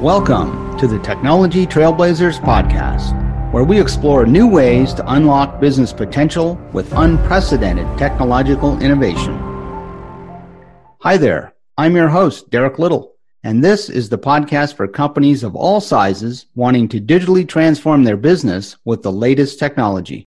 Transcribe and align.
Welcome 0.00 0.78
to 0.78 0.86
the 0.86 0.98
Technology 1.00 1.66
Trailblazers 1.66 2.40
podcast, 2.40 3.12
where 3.52 3.64
we 3.64 3.78
explore 3.78 4.24
new 4.24 4.48
ways 4.48 4.94
to 4.94 5.12
unlock 5.12 5.60
business 5.60 5.92
potential 5.92 6.54
with 6.72 6.90
unprecedented 6.94 7.98
technological 7.98 8.80
innovation. 8.80 9.36
Hi 11.02 11.18
there, 11.18 11.52
I'm 11.76 11.96
your 11.96 12.08
host, 12.08 12.48
Derek 12.48 12.78
Little, 12.78 13.12
and 13.44 13.62
this 13.62 13.90
is 13.90 14.08
the 14.08 14.16
podcast 14.16 14.74
for 14.74 14.88
companies 14.88 15.42
of 15.42 15.54
all 15.54 15.82
sizes 15.82 16.46
wanting 16.54 16.88
to 16.88 16.98
digitally 16.98 17.46
transform 17.46 18.02
their 18.02 18.16
business 18.16 18.78
with 18.86 19.02
the 19.02 19.12
latest 19.12 19.58
technology. 19.58 20.24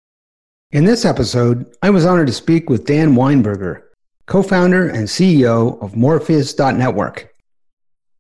In 0.71 0.85
this 0.85 1.05
episode, 1.05 1.75
I 1.83 1.91
was 1.91 2.07
honored 2.07 2.29
to 2.29 2.33
speak 2.33 2.71
with 2.71 2.87
Dan 2.87 3.17
Weinberger, 3.17 3.83
co 4.27 4.45
founder 4.45 4.89
and 4.89 5.09
CEO 5.09 5.83
of 5.83 5.97
Morpheus.network. 5.97 7.36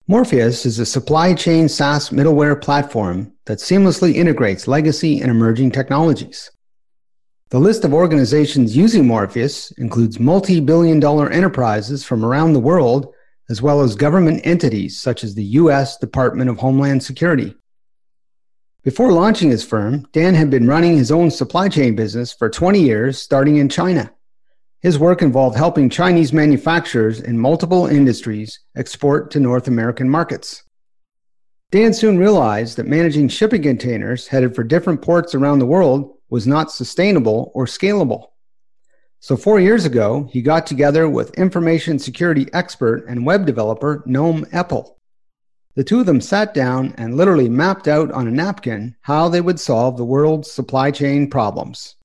Morpheus 0.08 0.64
is 0.64 0.78
a 0.78 0.86
supply 0.86 1.34
chain 1.34 1.68
SaaS 1.68 2.10
middleware 2.10 2.62
platform 2.62 3.32
that 3.46 3.58
seamlessly 3.58 4.14
integrates 4.14 4.68
legacy 4.68 5.20
and 5.20 5.32
emerging 5.32 5.72
technologies. 5.72 6.48
The 7.50 7.58
list 7.58 7.84
of 7.84 7.92
organizations 7.92 8.76
using 8.76 9.04
Morpheus 9.04 9.72
includes 9.72 10.20
multi 10.20 10.60
billion 10.60 11.00
dollar 11.00 11.28
enterprises 11.28 12.04
from 12.04 12.24
around 12.24 12.52
the 12.52 12.60
world, 12.60 13.12
as 13.50 13.60
well 13.60 13.80
as 13.80 13.96
government 13.96 14.42
entities 14.44 15.00
such 15.00 15.24
as 15.24 15.34
the 15.34 15.44
U.S. 15.58 15.96
Department 15.96 16.50
of 16.50 16.58
Homeland 16.58 17.02
Security. 17.02 17.56
Before 18.84 19.10
launching 19.10 19.50
his 19.50 19.64
firm, 19.64 20.06
Dan 20.12 20.36
had 20.36 20.50
been 20.50 20.68
running 20.68 20.96
his 20.96 21.10
own 21.10 21.32
supply 21.32 21.68
chain 21.68 21.96
business 21.96 22.32
for 22.32 22.48
20 22.48 22.80
years, 22.80 23.20
starting 23.20 23.56
in 23.56 23.68
China. 23.68 24.12
His 24.86 25.00
work 25.00 25.20
involved 25.20 25.56
helping 25.56 25.90
Chinese 25.90 26.32
manufacturers 26.32 27.20
in 27.20 27.40
multiple 27.40 27.88
industries 27.88 28.60
export 28.76 29.32
to 29.32 29.40
North 29.40 29.66
American 29.66 30.08
markets. 30.08 30.62
Dan 31.72 31.92
soon 31.92 32.18
realized 32.18 32.76
that 32.76 32.86
managing 32.86 33.26
shipping 33.26 33.62
containers 33.62 34.28
headed 34.28 34.54
for 34.54 34.62
different 34.62 35.02
ports 35.02 35.34
around 35.34 35.58
the 35.58 35.66
world 35.66 36.16
was 36.30 36.46
not 36.46 36.70
sustainable 36.70 37.50
or 37.52 37.66
scalable. 37.66 38.28
So, 39.18 39.36
four 39.36 39.58
years 39.58 39.86
ago, 39.86 40.28
he 40.30 40.40
got 40.40 40.68
together 40.68 41.08
with 41.08 41.36
information 41.36 41.98
security 41.98 42.46
expert 42.52 43.04
and 43.08 43.26
web 43.26 43.44
developer 43.44 44.04
Noam 44.06 44.48
Eppel. 44.52 44.94
The 45.74 45.82
two 45.82 45.98
of 45.98 46.06
them 46.06 46.20
sat 46.20 46.54
down 46.54 46.94
and 46.96 47.16
literally 47.16 47.48
mapped 47.48 47.88
out 47.88 48.12
on 48.12 48.28
a 48.28 48.30
napkin 48.30 48.94
how 49.00 49.30
they 49.30 49.40
would 49.40 49.58
solve 49.58 49.96
the 49.96 50.04
world's 50.04 50.48
supply 50.48 50.92
chain 50.92 51.28
problems. 51.28 51.96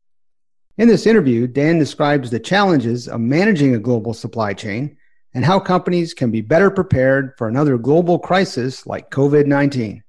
In 0.78 0.88
this 0.88 1.06
interview, 1.06 1.48
Dan 1.48 1.80
describes 1.80 2.30
the 2.30 2.40
challenges 2.40 3.08
of 3.08 3.20
managing 3.20 3.76
a 3.76 3.80
global 3.80 4.14
supply 4.14 4.54
chain 4.54 4.96
and 5.34 5.44
how 5.44 5.60
companies 5.60 6.14
can 6.14 6.32
be 6.32 6.42
better 6.42 6.72
prepared 6.72 7.34
for 7.38 7.48
another 7.48 7.78
global 7.78 8.18
crisis 8.18 8.88
like 8.88 9.12
COVID 9.12 9.46
19. 9.48 10.04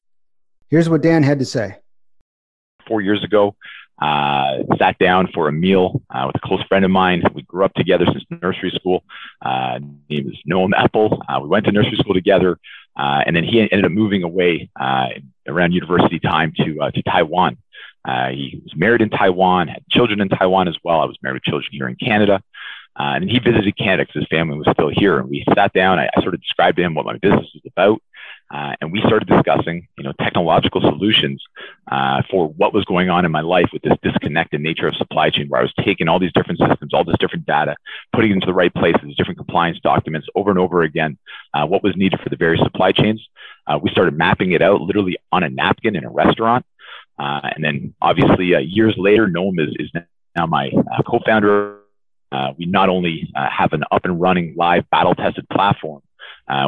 Here's 0.68 0.88
what 0.88 1.02
Dan 1.02 1.22
had 1.22 1.40
to 1.40 1.44
say. 1.44 1.76
Four 2.86 3.00
years 3.00 3.24
ago, 3.24 3.56
uh, 4.00 4.58
sat 4.78 4.98
down 4.98 5.28
for 5.34 5.48
a 5.48 5.52
meal 5.52 6.02
uh, 6.10 6.24
with 6.26 6.36
a 6.36 6.46
close 6.46 6.62
friend 6.68 6.84
of 6.84 6.90
mine. 6.90 7.22
We 7.34 7.42
grew 7.42 7.64
up 7.64 7.74
together 7.74 8.06
since 8.06 8.24
nursery 8.42 8.70
school. 8.74 9.04
Uh, 9.40 9.80
name 10.08 10.30
is 10.30 10.38
Noam 10.48 10.70
Eppel. 10.70 11.20
Uh, 11.28 11.40
we 11.40 11.48
went 11.48 11.66
to 11.66 11.72
nursery 11.72 11.96
school 11.96 12.14
together, 12.14 12.58
uh, 12.96 13.22
and 13.26 13.36
then 13.36 13.44
he 13.44 13.60
ended 13.60 13.84
up 13.84 13.92
moving 13.92 14.22
away 14.22 14.70
uh, 14.80 15.08
around 15.46 15.72
university 15.72 16.18
time 16.18 16.52
to 16.56 16.80
uh, 16.80 16.90
to 16.90 17.02
Taiwan. 17.02 17.58
Uh, 18.04 18.30
he 18.30 18.60
was 18.62 18.74
married 18.76 19.02
in 19.02 19.10
Taiwan, 19.10 19.68
had 19.68 19.86
children 19.88 20.20
in 20.20 20.28
Taiwan 20.28 20.68
as 20.68 20.76
well. 20.82 21.00
I 21.00 21.04
was 21.04 21.18
married 21.22 21.36
with 21.36 21.44
children 21.44 21.70
here 21.72 21.88
in 21.88 21.96
Canada. 21.96 22.42
Uh, 22.94 23.16
and 23.16 23.30
he 23.30 23.38
visited 23.38 23.76
Canada 23.76 24.04
because 24.04 24.20
his 24.20 24.28
family 24.28 24.58
was 24.58 24.68
still 24.72 24.90
here. 24.90 25.18
And 25.18 25.28
we 25.28 25.44
sat 25.54 25.72
down. 25.72 25.98
I, 25.98 26.10
I 26.14 26.20
sort 26.20 26.34
of 26.34 26.40
described 26.40 26.76
to 26.76 26.82
him 26.82 26.94
what 26.94 27.06
my 27.06 27.16
business 27.16 27.48
was 27.54 27.62
about. 27.66 28.02
Uh, 28.52 28.76
and 28.82 28.92
we 28.92 29.00
started 29.00 29.26
discussing, 29.26 29.88
you 29.96 30.04
know, 30.04 30.12
technological 30.20 30.82
solutions 30.82 31.42
uh, 31.90 32.20
for 32.30 32.48
what 32.48 32.74
was 32.74 32.84
going 32.84 33.08
on 33.08 33.24
in 33.24 33.32
my 33.32 33.40
life 33.40 33.70
with 33.72 33.80
this 33.80 33.96
disconnected 34.02 34.60
nature 34.60 34.86
of 34.86 34.94
supply 34.96 35.30
chain, 35.30 35.48
where 35.48 35.60
I 35.60 35.62
was 35.62 35.72
taking 35.82 36.06
all 36.06 36.18
these 36.18 36.34
different 36.34 36.60
systems, 36.60 36.92
all 36.92 37.02
this 37.02 37.16
different 37.18 37.46
data, 37.46 37.76
putting 38.12 38.30
it 38.30 38.34
into 38.34 38.46
the 38.46 38.52
right 38.52 38.72
places, 38.72 39.16
different 39.16 39.38
compliance 39.38 39.78
documents 39.82 40.28
over 40.34 40.50
and 40.50 40.58
over 40.58 40.82
again, 40.82 41.16
uh, 41.54 41.64
what 41.64 41.82
was 41.82 41.96
needed 41.96 42.20
for 42.20 42.28
the 42.28 42.36
various 42.36 42.62
supply 42.62 42.92
chains. 42.92 43.26
Uh, 43.66 43.78
we 43.82 43.88
started 43.90 44.18
mapping 44.18 44.52
it 44.52 44.60
out 44.60 44.82
literally 44.82 45.16
on 45.30 45.42
a 45.42 45.48
napkin 45.48 45.96
in 45.96 46.04
a 46.04 46.10
restaurant. 46.10 46.66
Uh, 47.18 47.40
and 47.54 47.64
then 47.64 47.94
obviously 48.00 48.54
uh, 48.54 48.58
years 48.58 48.94
later, 48.96 49.26
Noam 49.26 49.60
is, 49.60 49.74
is 49.78 49.90
now 50.36 50.46
my 50.46 50.70
uh, 50.70 51.02
co-founder. 51.02 51.78
we 52.58 52.66
not 52.66 52.88
only 52.88 53.30
have 53.34 53.72
an 53.72 53.84
up 53.90 54.04
and 54.04 54.20
running 54.20 54.54
live 54.56 54.88
battle 54.90 55.14
tested 55.14 55.48
platform, 55.50 56.02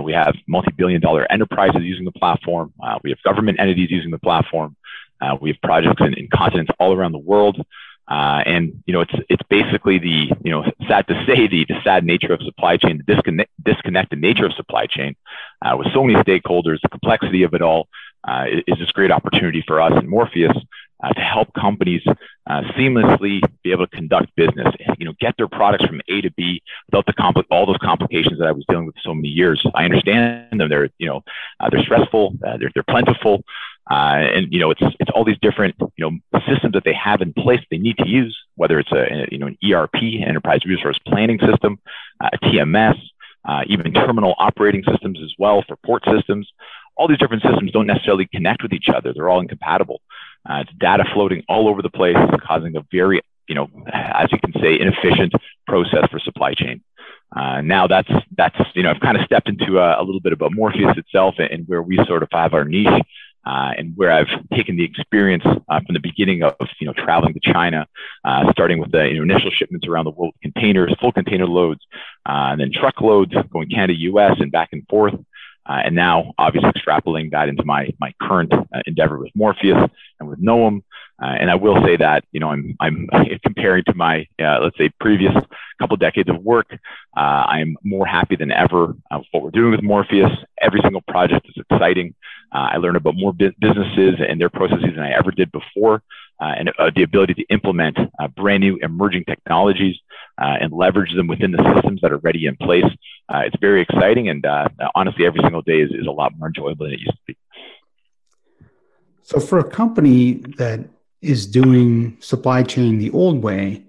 we 0.04 0.12
have 0.12 0.34
multi-billion 0.46 1.00
dollar 1.00 1.30
enterprises 1.30 1.82
using 1.82 2.04
the 2.04 2.12
platform. 2.12 2.72
we 3.02 3.10
have 3.10 3.22
government 3.22 3.58
entities 3.58 3.90
using 3.90 4.10
the 4.10 4.18
platform. 4.18 4.76
we 5.40 5.50
have 5.50 5.60
projects 5.62 6.00
in, 6.00 6.14
in 6.14 6.28
continents 6.28 6.72
all 6.78 6.92
around 6.94 7.12
the 7.12 7.18
world. 7.18 7.64
Uh, 8.06 8.42
and 8.44 8.82
you 8.84 8.92
know, 8.92 9.00
it's 9.00 9.14
it's 9.30 9.42
basically 9.48 9.98
the 9.98 10.30
you 10.42 10.50
know 10.50 10.62
sad 10.86 11.06
to 11.08 11.14
say 11.26 11.46
the, 11.46 11.64
the 11.66 11.80
sad 11.82 12.04
nature 12.04 12.34
of 12.34 12.42
supply 12.42 12.76
chain, 12.76 12.98
the 12.98 13.14
disconnect, 13.14 13.50
disconnected 13.62 14.20
nature 14.20 14.44
of 14.44 14.52
supply 14.52 14.84
chain, 14.86 15.16
uh, 15.64 15.74
with 15.76 15.90
so 15.94 16.04
many 16.04 16.14
stakeholders, 16.22 16.78
the 16.82 16.88
complexity 16.90 17.44
of 17.44 17.54
it 17.54 17.62
all, 17.62 17.88
uh, 18.26 18.46
is 18.66 18.78
this 18.78 18.90
great 18.92 19.10
opportunity 19.10 19.62
for 19.66 19.80
us 19.80 19.92
in 19.98 20.08
Morpheus 20.08 20.56
uh, 21.02 21.12
to 21.12 21.20
help 21.20 21.52
companies 21.54 22.02
uh, 22.46 22.62
seamlessly 22.76 23.40
be 23.62 23.72
able 23.72 23.86
to 23.86 23.96
conduct 23.96 24.34
business, 24.36 24.72
you 24.98 25.04
know, 25.04 25.12
get 25.20 25.34
their 25.36 25.48
products 25.48 25.84
from 25.84 26.00
A 26.08 26.20
to 26.22 26.30
B 26.32 26.62
without 26.86 27.06
the 27.06 27.12
compli- 27.12 27.44
all 27.50 27.66
those 27.66 27.78
complications 27.78 28.38
that 28.38 28.48
I 28.48 28.52
was 28.52 28.64
dealing 28.68 28.86
with 28.86 28.94
so 29.02 29.14
many 29.14 29.28
years. 29.28 29.64
I 29.74 29.84
understand 29.84 30.60
them; 30.60 30.68
they're 30.68 30.88
you 30.98 31.06
know 31.06 31.22
uh, 31.60 31.68
they're 31.70 31.82
stressful, 31.82 32.34
uh, 32.46 32.56
they're 32.58 32.70
they're 32.74 32.84
plentiful, 32.84 33.44
uh, 33.90 33.94
and 34.34 34.52
you 34.52 34.60
know 34.60 34.70
it's 34.70 34.82
it's 35.00 35.10
all 35.14 35.24
these 35.24 35.38
different 35.42 35.74
you 35.78 35.88
know 35.98 36.40
systems 36.48 36.72
that 36.72 36.84
they 36.84 36.94
have 36.94 37.20
in 37.20 37.32
place 37.32 37.60
they 37.70 37.78
need 37.78 37.98
to 37.98 38.08
use, 38.08 38.38
whether 38.56 38.78
it's 38.78 38.92
a 38.92 39.26
you 39.30 39.38
know 39.38 39.48
an 39.48 39.58
ERP, 39.64 39.96
enterprise 40.26 40.64
resource 40.64 40.98
planning 41.06 41.38
system, 41.40 41.78
a 42.20 42.38
TMS. 42.38 42.98
even 43.66 43.92
terminal 43.92 44.34
operating 44.38 44.84
systems 44.90 45.18
as 45.22 45.34
well 45.38 45.62
for 45.66 45.76
port 45.76 46.02
systems 46.10 46.50
all 46.96 47.08
these 47.08 47.18
different 47.18 47.42
systems 47.42 47.72
don't 47.72 47.86
necessarily 47.86 48.26
connect 48.26 48.62
with 48.62 48.72
each 48.72 48.88
other. 48.88 49.12
They're 49.12 49.28
all 49.28 49.40
incompatible. 49.40 50.00
Uh, 50.48 50.62
it's 50.66 50.72
data 50.78 51.04
floating 51.12 51.42
all 51.48 51.68
over 51.68 51.82
the 51.82 51.90
place, 51.90 52.16
causing 52.46 52.76
a 52.76 52.84
very, 52.92 53.22
you 53.48 53.54
know, 53.54 53.68
as 53.92 54.30
you 54.30 54.38
can 54.38 54.52
say, 54.60 54.78
inefficient 54.78 55.32
process 55.66 56.08
for 56.10 56.18
supply 56.18 56.54
chain. 56.54 56.82
Uh, 57.34 57.60
now 57.62 57.86
that's 57.86 58.10
that's 58.36 58.56
you 58.74 58.82
know 58.82 58.90
I've 58.90 59.00
kind 59.00 59.16
of 59.16 59.24
stepped 59.24 59.48
into 59.48 59.78
a, 59.78 60.00
a 60.00 60.04
little 60.04 60.20
bit 60.20 60.32
about 60.32 60.52
Morpheus 60.52 60.96
itself 60.96 61.34
and, 61.38 61.50
and, 61.50 61.68
where 61.68 61.82
we 61.82 61.96
sort 62.06 62.22
of 62.22 62.28
have 62.32 62.54
our 62.54 62.64
niche. 62.64 63.02
Uh, 63.46 63.72
and 63.76 63.92
where 63.94 64.10
I've 64.10 64.48
taken 64.54 64.74
the 64.76 64.84
experience 64.84 65.44
uh, 65.44 65.80
from 65.80 65.92
the 65.92 66.00
beginning 66.00 66.42
of 66.42 66.54
you 66.80 66.86
know 66.86 66.94
traveling 66.94 67.34
to 67.34 67.40
China, 67.40 67.86
uh, 68.24 68.50
starting 68.52 68.78
with 68.78 68.90
the 68.90 69.06
you 69.06 69.16
know, 69.16 69.22
initial 69.22 69.50
shipments 69.50 69.86
around 69.86 70.06
the 70.06 70.12
world, 70.12 70.32
containers, 70.40 70.96
full 70.98 71.12
container 71.12 71.46
loads, 71.46 71.80
uh, 72.24 72.52
and 72.52 72.60
then 72.62 72.72
truckloads 72.72 73.34
going 73.52 73.68
Canada, 73.68 73.92
U.S. 73.98 74.36
and 74.40 74.50
back 74.50 74.70
and 74.72 74.88
forth, 74.88 75.12
uh, 75.66 75.82
and 75.84 75.94
now, 75.94 76.32
obviously, 76.38 76.70
extrapolating 76.70 77.30
that 77.30 77.48
into 77.48 77.64
my 77.64 77.90
my 78.00 78.12
current 78.20 78.52
uh, 78.52 78.82
endeavor 78.86 79.18
with 79.18 79.30
Morpheus 79.34 79.90
and 80.20 80.28
with 80.28 80.40
Noam. 80.40 80.82
Uh, 81.22 81.26
and 81.26 81.50
I 81.50 81.54
will 81.54 81.82
say 81.84 81.96
that 81.96 82.24
you 82.32 82.40
know 82.40 82.50
I'm 82.50 82.76
I'm 82.80 83.08
comparing 83.44 83.84
to 83.84 83.94
my 83.94 84.26
uh, 84.40 84.60
let's 84.60 84.76
say 84.76 84.90
previous 85.00 85.32
couple 85.80 85.96
decades 85.96 86.28
of 86.28 86.42
work. 86.42 86.66
Uh, 87.16 87.20
I'm 87.20 87.76
more 87.82 88.06
happy 88.06 88.36
than 88.36 88.52
ever 88.52 88.88
with 88.88 89.26
what 89.32 89.42
we're 89.42 89.50
doing 89.50 89.70
with 89.70 89.82
Morpheus. 89.82 90.32
Every 90.60 90.80
single 90.82 91.02
project 91.02 91.48
is 91.48 91.62
exciting. 91.70 92.14
I 92.52 92.76
learn 92.76 92.94
about 92.94 93.16
more 93.16 93.32
bu- 93.32 93.50
businesses 93.58 94.20
and 94.26 94.40
their 94.40 94.48
processes 94.48 94.92
than 94.94 95.00
I 95.00 95.10
ever 95.10 95.32
did 95.32 95.50
before 95.50 96.04
uh, 96.40 96.52
and 96.56 96.72
uh, 96.78 96.90
the 96.94 97.02
ability 97.02 97.34
to 97.34 97.44
implement 97.44 97.98
uh, 98.18 98.28
brand 98.28 98.60
new 98.60 98.78
emerging 98.82 99.24
technologies 99.24 99.96
uh, 100.38 100.56
and 100.60 100.72
leverage 100.72 101.14
them 101.14 101.26
within 101.26 101.52
the 101.52 101.74
systems 101.74 102.00
that 102.02 102.12
are 102.12 102.18
ready 102.18 102.46
in 102.46 102.56
place. 102.56 102.84
Uh, 103.28 103.42
it's 103.46 103.56
very 103.60 103.82
exciting, 103.82 104.28
and 104.28 104.44
uh, 104.44 104.68
honestly, 104.94 105.26
every 105.26 105.40
single 105.42 105.62
day 105.62 105.80
is, 105.80 105.90
is 105.90 106.06
a 106.06 106.10
lot 106.10 106.36
more 106.36 106.48
enjoyable 106.48 106.86
than 106.86 106.94
it 106.94 107.00
used 107.00 107.12
to 107.12 107.18
be. 107.26 107.36
So, 109.22 109.40
for 109.40 109.58
a 109.58 109.64
company 109.64 110.34
that 110.58 110.80
is 111.22 111.46
doing 111.46 112.18
supply 112.20 112.62
chain 112.62 112.98
the 112.98 113.10
old 113.10 113.42
way, 113.42 113.84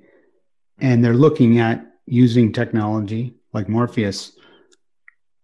and 0.80 1.04
they're 1.04 1.14
looking 1.14 1.60
at 1.60 1.86
using 2.06 2.52
technology 2.52 3.34
like 3.52 3.68
Morpheus, 3.68 4.38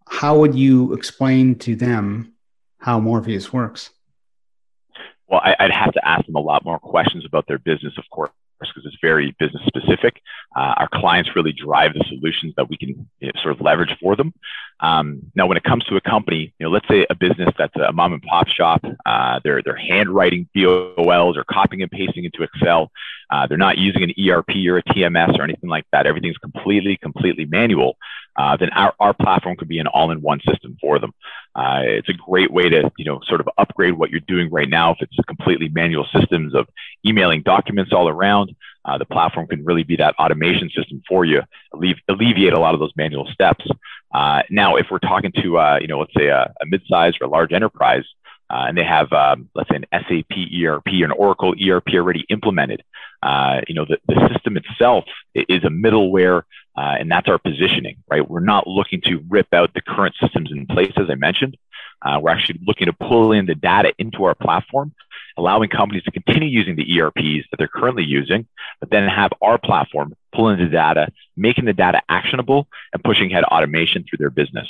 how 0.07 0.39
would 0.39 0.56
you 0.56 0.94
explain 0.94 1.56
to 1.59 1.75
them 1.75 2.33
how 2.77 3.00
Morpheus 3.00 3.51
works? 3.51 3.89
well, 5.31 5.42
I, 5.42 5.56
would 5.62 5.71
have 5.71 5.94
to 5.94 6.06
ask 6.06 6.25
them 6.25 6.36
a 6.36 6.42
lot 6.42 6.65
more 6.65 6.77
questions 6.77 7.25
about 7.25 7.48
their 7.48 7.57
business, 7.57 7.94
of 7.98 8.03
course, 8.09 8.31
because 8.69 8.86
it's 8.86 8.98
very 9.02 9.36
business 9.40 9.63
specific. 9.66 10.22
Uh, 10.56 10.74
our 10.78 10.90
clients 10.94 11.36
really 11.36 11.54
drive 11.54 11.94
the 11.94 12.04
solutions 12.08 12.54
that 12.58 12.69
we 12.69 12.78
can 12.78 13.08
you 13.19 13.28
know, 13.28 13.31
sort 13.42 13.56
of 13.56 13.62
leverage 13.62 13.96
for 14.02 14.16
them. 14.16 14.34
Um, 14.80 15.31
now, 15.36 15.48
when 15.48 15.58
it 15.58 15.63
comes 15.63 15.84
to 15.86 15.96
a 15.96 16.02
company, 16.02 16.54
you 16.60 16.66
know, 16.66 16.69
let's 16.72 16.88
say 16.88 17.06
a 17.10 17.16
business 17.16 17.54
that's 17.58 17.75
a 17.75 17.92
mom 17.92 18.13
and 18.13 18.22
pop 18.24 18.48
shop, 18.48 18.84
uh, 19.06 19.40
they're 19.44 19.62
they're 19.62 19.75
handwriting 19.75 20.48
BOLs 20.56 21.38
or 21.38 21.44
copying 21.44 21.81
and 21.81 21.92
pasting 21.92 22.25
into 22.25 22.44
Excel. 22.44 22.92
Uh, 23.30 23.48
they're 23.48 23.58
not 23.58 23.78
using 23.78 24.04
an 24.04 24.13
ERP 24.19 24.50
or 24.68 24.78
a 24.78 24.84
TMS 24.84 25.38
or 25.40 25.44
anything 25.44 25.69
like 25.69 25.86
that. 25.92 26.06
Everything's 26.06 26.38
completely, 26.38 26.98
completely 26.98 27.46
manual. 27.46 27.98
Uh, 28.36 28.57
then 28.57 28.69
our, 28.72 28.94
our 29.00 29.13
platform 29.13 29.56
could 29.56 29.68
be 29.68 29.80
an 29.80 29.88
all-in-one 29.88 30.42
system 30.48 30.78
for 30.80 31.00
them. 31.00 31.13
Uh, 31.56 31.81
it's 31.83 32.10
a 32.10 32.13
great 32.13 32.51
way 32.51 32.69
to, 32.69 32.92
you 32.98 33.06
know, 33.06 33.19
sort 33.25 33.42
of 33.42 33.50
upgrade 33.57 33.94
what 33.94 34.10
you're 34.10 34.22
doing 34.22 34.50
right 34.50 34.69
now. 34.69 34.92
If 34.92 35.01
it's 35.01 35.16
completely 35.28 35.69
manual 35.69 36.07
systems 36.18 36.56
of 36.56 36.68
emailing 37.06 37.42
documents 37.42 37.92
all 37.92 38.07
around, 38.07 38.56
uh, 38.86 38.98
the 38.98 39.06
platform 39.06 39.48
can 39.48 39.63
really 39.63 39.83
be 39.83 39.98
that 39.98 40.16
automation 40.16 40.69
system 40.69 41.04
for 41.07 41.25
you, 41.25 41.42
allevi- 41.74 42.00
alleviate 42.07 42.54
a 42.54 42.60
lot 42.60 42.74
of 42.74 42.80
those 42.80 42.94
manual 42.95 43.28
steps. 43.28 43.66
Uh, 44.13 44.42
now, 44.50 44.75
if 44.77 44.88
we're 44.89 45.00
talking 45.00 45.31
to, 45.34 45.57
uh, 45.57 45.77
you 45.80 45.88
know, 45.88 46.00
let's 46.00 46.13
say 46.18 46.27
a, 46.27 46.54
a 46.62 46.66
mid-sized 46.66 47.18
or 47.22 47.25
a 47.25 47.30
large 47.30 47.54
enterprise, 47.54 48.04
uh, 48.50 48.66
and 48.68 48.77
they 48.77 48.84
have, 48.84 49.12
um, 49.13 49.50
let's 49.56 49.69
say, 49.69 49.77
an 49.77 49.86
SAP 49.94 50.38
ERP 50.38 50.88
or 50.88 51.06
an 51.06 51.12
Oracle 51.12 51.54
ERP 51.63 51.88
already 51.94 52.25
implemented. 52.30 52.84
Uh, 53.24 53.62
you 53.68 53.75
know, 53.75 53.86
the, 53.86 53.98
the 54.07 54.30
system 54.34 54.57
itself 54.57 55.06
is 55.34 55.63
a 55.63 55.69
middleware, 55.69 56.44
uh, 56.77 56.95
and 57.00 57.12
that's 57.12 57.27
our 57.27 57.38
positioning, 57.38 57.97
right? 58.09 58.27
We're 58.27 58.39
not 58.39 58.68
looking 58.68 59.01
to 59.01 59.23
rip 59.29 59.53
out 59.53 59.73
the 59.73 59.81
current 59.81 60.15
systems 60.21 60.51
in 60.51 60.65
place, 60.68 60.94
as 60.97 61.09
I 61.09 61.15
mentioned. 61.15 61.57
Uh, 62.01 62.19
we're 62.21 62.31
actually 62.31 62.59
looking 62.65 62.88
to 62.88 62.94
pull 62.94 63.31
in 63.31 63.45
the 63.45 63.56
data 63.56 63.94
into 64.00 64.23
our 64.23 64.33
platform, 64.33 64.94
allowing 65.38 65.69
companies 65.69 66.03
to 66.03 66.12
continue 66.12 66.50
using 66.50 66.75
the 66.75 67.00
ERPs 67.00 67.47
that 67.51 67.57
they're 67.57 67.68
currently 67.68 68.03
using, 68.03 68.47
but 68.79 68.89
then 68.89 69.07
have 69.07 69.31
our 69.41 69.57
platform 69.57 70.13
pull 70.33 70.50
in 70.50 70.59
the 70.59 70.65
data, 70.65 71.09
making 71.38 71.65
the 71.65 71.73
data 71.73 72.01
actionable, 72.09 72.68
and 72.94 73.03
pushing 73.03 73.31
ahead 73.31 73.44
automation 73.44 74.03
through 74.03 74.17
their 74.17 74.29
business. 74.29 74.67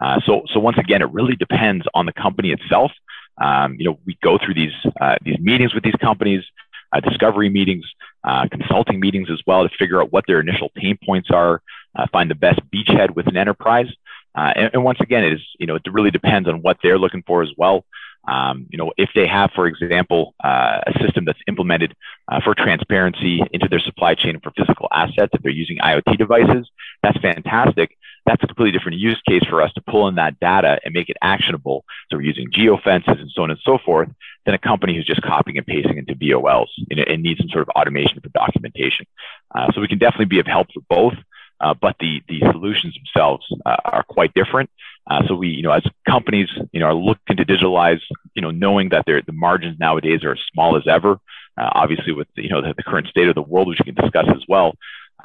Uh, 0.00 0.20
so, 0.24 0.42
so 0.52 0.58
once 0.60 0.78
again, 0.78 1.02
it 1.02 1.10
really 1.12 1.36
depends 1.36 1.84
on 1.94 2.06
the 2.06 2.12
company 2.12 2.52
itself 2.52 2.92
um, 3.40 3.76
you 3.78 3.86
know, 3.86 3.98
we 4.04 4.18
go 4.22 4.38
through 4.38 4.54
these 4.54 4.72
uh, 5.00 5.16
these 5.22 5.38
meetings 5.38 5.74
with 5.74 5.82
these 5.82 5.94
companies, 6.00 6.44
uh, 6.92 7.00
discovery 7.00 7.48
meetings, 7.48 7.84
uh, 8.24 8.46
consulting 8.50 9.00
meetings 9.00 9.28
as 9.30 9.40
well 9.46 9.68
to 9.68 9.74
figure 9.76 10.00
out 10.00 10.12
what 10.12 10.24
their 10.26 10.40
initial 10.40 10.70
pain 10.74 10.98
points 11.04 11.30
are, 11.30 11.62
uh, 11.96 12.06
find 12.12 12.30
the 12.30 12.34
best 12.34 12.60
beachhead 12.70 13.14
with 13.14 13.26
an 13.26 13.36
enterprise. 13.36 13.88
Uh, 14.34 14.52
and, 14.54 14.70
and, 14.74 14.84
once 14.84 15.00
again, 15.00 15.24
it 15.24 15.32
is 15.32 15.40
you 15.58 15.66
know 15.66 15.74
it 15.74 15.82
really 15.90 16.10
depends 16.10 16.48
on 16.48 16.62
what 16.62 16.78
they're 16.82 16.98
looking 16.98 17.22
for 17.26 17.42
as 17.42 17.50
well. 17.56 17.84
Um, 18.28 18.66
you 18.70 18.78
know, 18.78 18.92
if 18.96 19.10
they 19.14 19.26
have, 19.26 19.50
for 19.54 19.66
example, 19.66 20.34
uh, 20.44 20.80
a 20.86 20.92
system 21.00 21.24
that's 21.24 21.38
implemented 21.48 21.96
uh, 22.28 22.40
for 22.40 22.54
transparency 22.54 23.42
into 23.50 23.66
their 23.66 23.80
supply 23.80 24.14
chain 24.14 24.38
for 24.40 24.52
physical 24.56 24.88
assets, 24.92 25.30
if 25.32 25.42
they're 25.42 25.50
using 25.50 25.78
IoT 25.78 26.18
devices, 26.18 26.70
that's 27.02 27.18
fantastic. 27.18 27.96
That's 28.26 28.42
a 28.42 28.46
completely 28.46 28.78
different 28.78 28.98
use 28.98 29.20
case 29.26 29.42
for 29.48 29.62
us 29.62 29.72
to 29.72 29.80
pull 29.80 30.06
in 30.08 30.16
that 30.16 30.38
data 30.38 30.78
and 30.84 30.92
make 30.92 31.08
it 31.08 31.16
actionable. 31.22 31.84
So 32.10 32.18
we're 32.18 32.22
using 32.22 32.50
geofences 32.50 33.18
and 33.20 33.30
so 33.34 33.42
on 33.42 33.50
and 33.50 33.58
so 33.64 33.78
forth 33.78 34.10
than 34.46 34.54
a 34.54 34.58
company 34.58 34.94
who's 34.94 35.06
just 35.06 35.22
copying 35.22 35.58
and 35.58 35.66
pasting 35.66 35.98
into 35.98 36.14
BOLs 36.14 36.70
and, 36.90 37.00
and 37.00 37.22
needs 37.22 37.40
some 37.40 37.48
sort 37.50 37.62
of 37.62 37.68
automation 37.70 38.20
for 38.20 38.28
documentation. 38.30 39.06
Uh, 39.54 39.70
so 39.72 39.80
we 39.80 39.88
can 39.88 39.98
definitely 39.98 40.26
be 40.26 40.40
of 40.40 40.46
help 40.46 40.68
for 40.72 40.80
both. 40.88 41.14
Uh, 41.60 41.74
but 41.74 41.94
the 42.00 42.22
the 42.26 42.40
solutions 42.52 42.94
themselves 42.94 43.46
uh, 43.66 43.76
are 43.84 44.02
quite 44.02 44.32
different. 44.32 44.70
Uh, 45.06 45.26
so 45.26 45.34
we, 45.34 45.48
you 45.48 45.62
know, 45.62 45.72
as 45.72 45.84
companies, 46.08 46.48
you 46.72 46.80
know, 46.80 46.86
are 46.86 46.94
looking 46.94 47.36
to 47.36 47.44
digitalize, 47.44 48.00
you 48.34 48.40
know, 48.40 48.50
knowing 48.50 48.90
that 48.90 49.04
the 49.04 49.22
margins 49.32 49.78
nowadays 49.78 50.24
are 50.24 50.32
as 50.32 50.40
small 50.52 50.76
as 50.76 50.86
ever. 50.86 51.20
Uh, 51.58 51.68
obviously, 51.72 52.12
with 52.12 52.28
you 52.36 52.48
know 52.48 52.62
the, 52.62 52.72
the, 52.74 52.82
current 52.82 53.08
state 53.08 53.28
of 53.28 53.34
the 53.34 53.42
world, 53.42 53.68
which 53.68 53.78
we 53.78 53.92
can 53.92 54.02
discuss 54.02 54.26
as 54.28 54.42
well, 54.48 54.74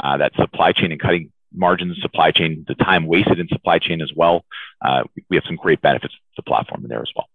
uh, 0.04 0.18
that 0.18 0.34
supply 0.36 0.74
chain 0.74 0.92
and 0.92 1.00
cutting 1.00 1.32
margins, 1.54 2.02
supply 2.02 2.32
chain, 2.32 2.66
the 2.68 2.76
time 2.76 3.06
wasted 3.06 3.40
in 3.40 3.48
supply 3.48 3.80
chain 3.80 4.02
as 4.02 4.12
well. 4.14 4.44
Uh, 4.82 5.04
we 5.30 5.38
have 5.38 5.46
some 5.46 5.56
great 5.56 5.82
benefits 5.82 6.14
to 6.14 6.20
the 6.36 6.44
platform 6.44 6.84
in 6.84 6.90
there 6.90 7.02
as 7.02 7.12
well. 7.16 7.28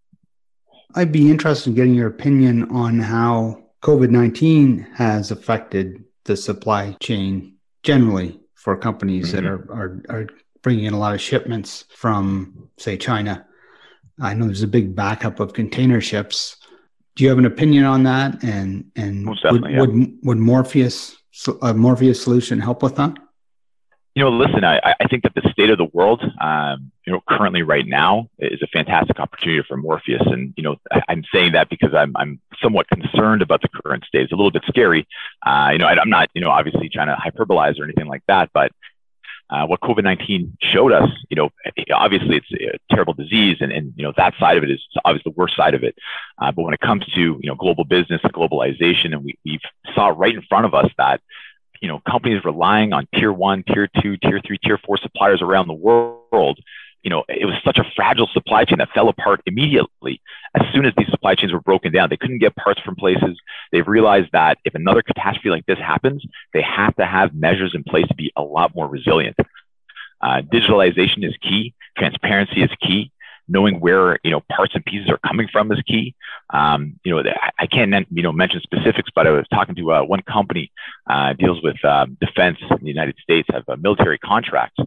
I'd 0.95 1.13
be 1.13 1.31
interested 1.31 1.71
in 1.71 1.77
getting 1.77 1.95
your 1.95 2.09
opinion 2.09 2.71
on 2.71 2.99
how 2.99 3.63
COVID 3.83 4.11
19 4.11 4.81
has 4.95 5.31
affected 5.31 6.05
the 6.25 6.37
supply 6.37 6.97
chain 7.01 7.55
generally 7.83 8.41
for 8.55 8.77
companies 8.77 9.29
mm-hmm. 9.29 9.37
that 9.37 9.45
are, 9.47 9.73
are, 9.73 10.03
are 10.11 10.27
bringing 10.63 10.85
in 10.85 10.95
a 10.95 10.99
lot 10.99 11.15
of 11.15 11.21
shipments 11.21 11.85
from, 11.95 12.69
say, 12.79 12.97
China. 12.97 13.47
I 14.21 14.35
know 14.35 14.47
there's 14.47 14.63
a 14.63 14.69
big 14.69 14.95
backup 14.95 15.41
of 15.41 15.55
container 15.55 16.01
ships. 16.01 16.57
Do 17.17 17.25
you 17.25 17.31
have 17.31 17.39
an 17.39 17.47
opinion 17.47 17.85
on 17.85 18.03
that? 18.03 18.43
And 18.43 18.91
and 18.97 19.27
would, 19.27 19.39
yeah. 19.69 19.81
would, 19.81 20.19
would 20.23 20.39
Morpheus 20.39 21.17
a 21.63 21.73
Morpheus 21.73 22.23
solution 22.23 22.61
help 22.61 22.83
with 22.83 22.97
that? 22.97 23.17
You 24.15 24.25
know, 24.25 24.31
listen, 24.31 24.65
I, 24.65 24.95
I 24.99 25.07
think 25.09 25.23
that 25.23 25.35
the 25.37 25.49
state 25.53 25.71
of 25.71 25.79
the 25.79 25.89
world, 25.93 26.21
um, 26.41 26.91
you 27.07 27.13
know, 27.13 27.21
currently 27.29 27.63
right 27.63 27.87
now 27.87 28.29
is 28.41 28.61
a 28.61 28.67
fantastic 28.67 29.21
opportunity 29.21 29.63
for 29.69 29.77
Morpheus. 29.77 30.23
And, 30.27 30.53
you 30.57 30.65
know, 30.65 30.77
I, 30.91 31.01
am 31.09 31.23
saying 31.33 31.53
that 31.53 31.69
because 31.69 31.95
I'm, 31.95 32.13
I'm 32.17 32.41
somewhat 32.61 32.89
concerned 32.89 33.41
about 33.41 33.63
the 33.63 33.69
current 33.69 34.05
state. 34.05 34.23
It's 34.23 34.33
a 34.33 34.37
little 34.37 34.51
bit 34.51 34.65
scary. 34.67 35.07
Uh, 35.47 35.71
you 35.73 35.79
know, 35.79 35.87
I, 35.87 36.01
am 36.01 36.11
not, 36.11 36.29
you 36.35 36.41
know, 36.41 36.51
obviously 36.51 36.89
trying 36.89 37.07
to 37.07 37.15
hyperbolize 37.15 37.79
or 37.79 37.85
anything 37.85 38.07
like 38.07 38.23
that, 38.27 38.51
but 38.53 38.73
uh, 39.51 39.67
what 39.67 39.81
COVID-19 39.81 40.53
showed 40.61 40.93
us, 40.93 41.09
you 41.29 41.37
know, 41.37 41.51
obviously 41.93 42.37
it's 42.37 42.53
a 42.53 42.95
terrible 42.95 43.15
disease 43.15 43.57
and, 43.61 43.73
and, 43.73 43.93
you 43.97 44.05
know, 44.05 44.13
that 44.17 44.35
side 44.39 44.57
of 44.57 44.65
it 44.65 44.71
is 44.71 44.81
obviously 45.05 45.33
the 45.33 45.37
worst 45.37 45.57
side 45.57 45.75
of 45.75 45.83
it. 45.83 45.97
Uh, 46.39 46.53
but 46.53 46.63
when 46.63 46.75
it 46.75 46.81
comes 46.81 47.05
to, 47.07 47.21
you 47.21 47.41
know, 47.43 47.57
global 47.57 47.85
business 47.85 48.21
and 48.23 48.33
globalization, 48.33 49.13
and 49.13 49.25
we, 49.25 49.37
we 49.45 49.59
saw 49.95 50.09
right 50.09 50.35
in 50.35 50.43
front 50.43 50.67
of 50.67 50.75
us 50.75 50.89
that, 50.99 51.21
you 51.81 51.89
know, 51.89 52.01
companies 52.09 52.45
relying 52.45 52.93
on 52.93 53.09
tier 53.15 53.33
one, 53.33 53.65
tier 53.67 53.89
two, 54.01 54.17
tier 54.19 54.41
three, 54.47 54.59
tier 54.59 54.79
four 54.79 54.99
suppliers 54.99 55.43
around 55.43 55.67
the 55.67 55.75
world, 55.75 56.59
you 57.03 57.09
know, 57.09 57.25
it 57.29 57.47
was 57.47 57.57
such 57.65 57.79
a 57.79 57.85
fragile 57.97 58.29
supply 58.33 58.65
chain 58.65 58.79
that 58.79 58.91
fell 58.91 59.09
apart 59.09 59.41
immediately. 59.47 60.21
As 60.55 60.67
soon 60.73 60.85
as 60.85 60.93
these 60.97 61.09
supply 61.09 61.35
chains 61.35 61.53
were 61.53 61.61
broken 61.61 61.93
down, 61.93 62.11
they 62.11 62.19
couldn't 62.19 62.39
get 62.39 62.55
parts 62.57 62.81
from 62.83 62.97
places. 62.97 63.41
They've 63.73 63.87
realized 63.87 64.31
that 64.33 64.59
if 64.65 64.75
another 64.75 65.01
catastrophe 65.01 65.49
like 65.49 65.65
this 65.65 65.79
happens, 65.79 66.23
they 66.53 66.63
have 66.63 66.95
to 66.97 67.07
have 67.07 67.35
measures 67.35 67.75
in 67.75 67.85
place 67.85 68.07
to 68.09 68.15
be 68.15 68.33
a 68.37 68.43
lot 68.43 68.75
more 68.75 68.87
resilient. 68.87 69.37
Uh, 70.21 70.43
digitalization 70.43 71.27
is 71.27 71.35
key. 71.41 71.73
Transparency 71.97 72.63
is 72.63 72.71
key 72.83 73.11
knowing 73.51 73.81
where 73.81 74.19
you 74.23 74.31
know 74.31 74.41
parts 74.49 74.75
and 74.75 74.85
pieces 74.85 75.11
are 75.11 75.19
coming 75.19 75.49
from 75.53 75.71
is 75.73 75.83
key. 75.83 76.15
Um, 76.51 76.99
you 77.05 77.15
know, 77.15 77.31
I 77.59 77.67
can't 77.67 78.07
you 78.11 78.23
know 78.23 78.33
mention 78.33 78.61
specifics, 78.63 79.11
but 79.15 79.27
I 79.27 79.31
was 79.31 79.47
talking 79.53 79.75
to 79.75 79.93
uh, 79.93 80.03
one 80.03 80.23
company 80.23 80.73
uh, 81.09 81.35
deals 81.35 81.63
with 81.63 81.85
um, 81.85 82.17
defense 82.21 82.59
in 82.71 82.79
the 82.81 82.89
United 82.89 83.17
States, 83.23 83.49
have 83.53 83.65
a 83.69 83.77
military 83.77 84.19
contracts, 84.19 84.79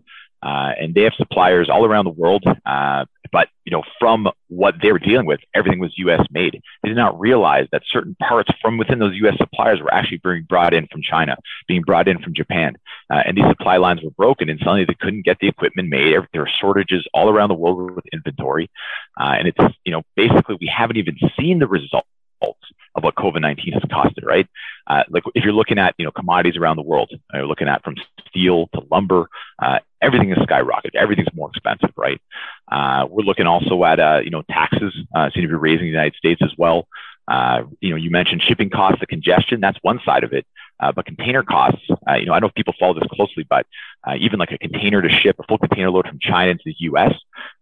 uh, 0.44 0.74
and 0.80 0.94
they 0.94 1.04
have 1.04 1.13
suppliers 1.16 1.69
all 1.69 1.86
around 1.86 2.06
the 2.06 2.12
world. 2.12 2.44
Uh, 2.66 3.06
but 3.31 3.50
you 3.66 3.72
know, 3.72 3.81
from 3.98 4.30
what 4.50 4.75
they 4.81 4.92
were 4.92 5.00
dealing 5.00 5.25
with, 5.25 5.40
everything 5.56 5.80
was 5.80 5.92
U.S. 5.98 6.24
made. 6.30 6.62
They 6.84 6.90
did 6.90 6.98
not 6.98 7.19
realize 7.19 7.68
that 7.72 7.81
certain 7.88 8.16
parts 8.16 8.51
from 8.62 8.78
within 8.78 9.00
those 9.00 9.16
U.S. 9.16 9.36
suppliers 9.38 9.81
were 9.81 9.92
actually 9.92 10.22
being 10.24 10.44
brought 10.44 10.74
in 10.74 10.88
from 10.88 11.01
China, 11.01 11.38
being 11.68 11.81
brought 11.81 12.07
in 12.07 12.22
from 12.22 12.36
Japan, 12.36 12.75
uh, 13.10 13.24
and 13.25 13.36
these 13.36 13.48
supply 13.48 13.78
lines 13.78 14.01
were 14.04 14.12
broken. 14.12 14.50
And 14.50 14.60
suddenly 14.60 14.86
they 14.86 14.94
couldn't 14.94 15.25
get 15.25 15.40
the 15.40 15.48
equipment 15.48 15.90
made. 15.90 16.13
There 16.31 16.42
were 16.42 16.50
shortages 16.62 17.07
all 17.13 17.30
around 17.30 17.50
the 17.50 17.56
world 17.56 17.95
with 17.95 18.06
inventory, 18.13 18.69
uh, 19.19 19.35
and 19.40 19.47
it's 19.47 19.76
you 19.83 19.92
know 19.92 20.04
basically 20.16 20.57
we 20.62 20.68
haven't 20.68 20.97
even 20.97 21.18
seen 21.40 21.57
the 21.57 21.68
results 21.68 22.07
of 22.95 23.04
what 23.04 23.16
COVID-19 23.16 23.73
has 23.73 23.81
costed, 23.83 24.23
right? 24.23 24.47
Uh, 24.85 25.04
like 25.09 25.23
if 25.33 25.44
you're 25.44 25.54
looking 25.54 25.80
at, 25.80 25.95
you 25.97 26.06
know, 26.06 26.12
commodities 26.12 26.57
around 26.57 26.76
the 26.76 26.83
world, 26.83 27.09
uh, 27.33 27.38
you're 27.38 27.47
looking 27.47 27.68
at 27.68 27.83
from 27.83 27.95
steel 28.28 28.68
to 28.73 28.81
lumber, 28.92 29.30
uh, 29.59 29.80
everything 30.02 30.31
is 30.31 30.38
skyrocketed. 30.38 30.95
Everything's 30.95 31.33
more 31.33 31.50
expensive, 31.50 31.92
right? 31.97 32.21
Uh, 32.71 33.07
we're 33.09 33.23
looking 33.23 33.47
also 33.47 33.83
at, 33.83 34.00
uh, 34.00 34.19
you 34.23 34.30
know, 34.30 34.44
taxes 34.44 34.94
seem 35.33 35.42
to 35.42 35.47
be 35.47 35.56
raising 35.56 35.88
in 35.88 35.94
the 35.94 35.97
United 35.97 36.16
States 36.16 36.42
as 36.44 36.52
well. 36.57 36.88
You 37.80 37.90
know, 37.90 37.95
you 37.95 38.12
mentioned 38.12 38.44
shipping 38.44 38.69
costs, 38.69 39.00
the 39.00 39.07
congestion. 39.07 39.59
That's 39.59 39.80
one 39.81 40.00
side 40.06 40.23
of 40.23 40.33
it. 40.33 40.45
But 40.80 41.06
container 41.06 41.44
costs, 41.44 41.81
you 41.88 41.95
know, 42.26 42.33
I 42.33 42.40
don't 42.40 42.42
know 42.42 42.47
if 42.47 42.56
people 42.56 42.73
follow 42.78 42.94
this 42.95 43.07
closely, 43.09 43.45
but 43.50 43.66
even 44.19 44.38
like 44.38 44.52
a 44.52 44.57
container 44.57 45.02
to 45.02 45.09
ship 45.09 45.38
a 45.40 45.44
full 45.44 45.57
container 45.57 45.90
load 45.90 46.07
from 46.07 46.19
China 46.19 46.52
into 46.52 46.64
the 46.66 46.76
U.S. 46.80 47.14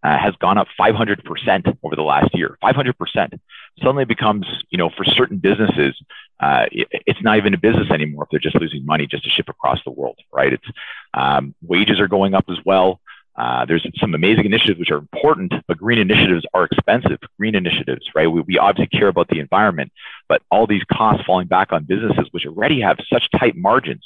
Has 0.02 0.34
gone 0.40 0.58
up 0.58 0.66
500% 0.78 1.78
over 1.84 1.96
the 1.96 2.02
last 2.02 2.34
year. 2.34 2.58
500% 2.62 3.38
suddenly 3.78 4.04
becomes, 4.04 4.46
you 4.70 4.78
know, 4.78 4.90
for 4.90 5.04
certain 5.04 5.38
businesses, 5.38 6.00
uh, 6.40 6.66
it, 6.70 6.88
it's 7.06 7.22
not 7.22 7.38
even 7.38 7.54
a 7.54 7.58
business 7.58 7.90
anymore 7.90 8.24
if 8.24 8.30
they're 8.30 8.40
just 8.40 8.56
losing 8.60 8.84
money 8.84 9.06
just 9.06 9.24
to 9.24 9.30
ship 9.30 9.48
across 9.48 9.78
the 9.84 9.90
world, 9.90 10.18
right? 10.32 10.52
It's 10.52 10.66
um, 11.14 11.54
wages 11.62 12.00
are 12.00 12.08
going 12.08 12.34
up 12.34 12.44
as 12.48 12.58
well. 12.64 13.00
Uh, 13.36 13.64
there's 13.64 13.86
some 13.98 14.14
amazing 14.14 14.44
initiatives 14.44 14.78
which 14.78 14.90
are 14.90 14.98
important, 14.98 15.54
but 15.66 15.78
green 15.78 15.98
initiatives 15.98 16.44
are 16.52 16.64
expensive. 16.64 17.18
Green 17.38 17.54
initiatives, 17.54 18.06
right? 18.14 18.26
We, 18.26 18.42
we 18.42 18.58
obviously 18.58 18.98
care 18.98 19.08
about 19.08 19.28
the 19.28 19.38
environment, 19.38 19.90
but 20.28 20.42
all 20.50 20.66
these 20.66 20.82
costs 20.92 21.24
falling 21.24 21.46
back 21.46 21.72
on 21.72 21.84
businesses 21.84 22.28
which 22.32 22.46
already 22.46 22.80
have 22.82 22.98
such 23.10 23.28
tight 23.38 23.56
margins. 23.56 24.04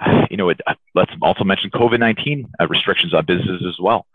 You 0.30 0.36
know, 0.36 0.48
it, 0.48 0.60
uh, 0.66 0.74
let's 0.94 1.12
also 1.20 1.44
mention 1.44 1.70
COVID-19 1.70 2.46
uh, 2.58 2.66
restrictions 2.66 3.12
on 3.12 3.26
businesses 3.26 3.64
as 3.68 3.78
well, 3.78 4.06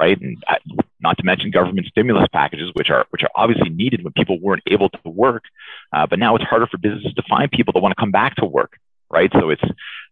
right? 0.00 0.20
And 0.20 0.42
uh, 0.48 0.56
not 1.00 1.18
to 1.18 1.24
mention 1.24 1.50
government 1.50 1.86
stimulus 1.86 2.26
packages, 2.32 2.70
which 2.74 2.90
are 2.90 3.06
which 3.10 3.22
are 3.22 3.30
obviously 3.36 3.68
needed 3.68 4.02
when 4.02 4.12
people 4.14 4.40
weren't 4.40 4.62
able 4.66 4.88
to 4.88 5.08
work, 5.08 5.44
but 5.92 6.18
now 6.18 6.34
it's 6.34 6.44
harder 6.44 6.66
for 6.66 6.78
businesses 6.78 7.14
to 7.14 7.22
find 7.28 7.50
people 7.50 7.72
that 7.72 7.80
want 7.80 7.92
to 7.96 8.00
come 8.00 8.10
back 8.10 8.34
to 8.36 8.44
work 8.44 8.78
right? 9.10 9.30
So 9.32 9.50
it's 9.50 9.62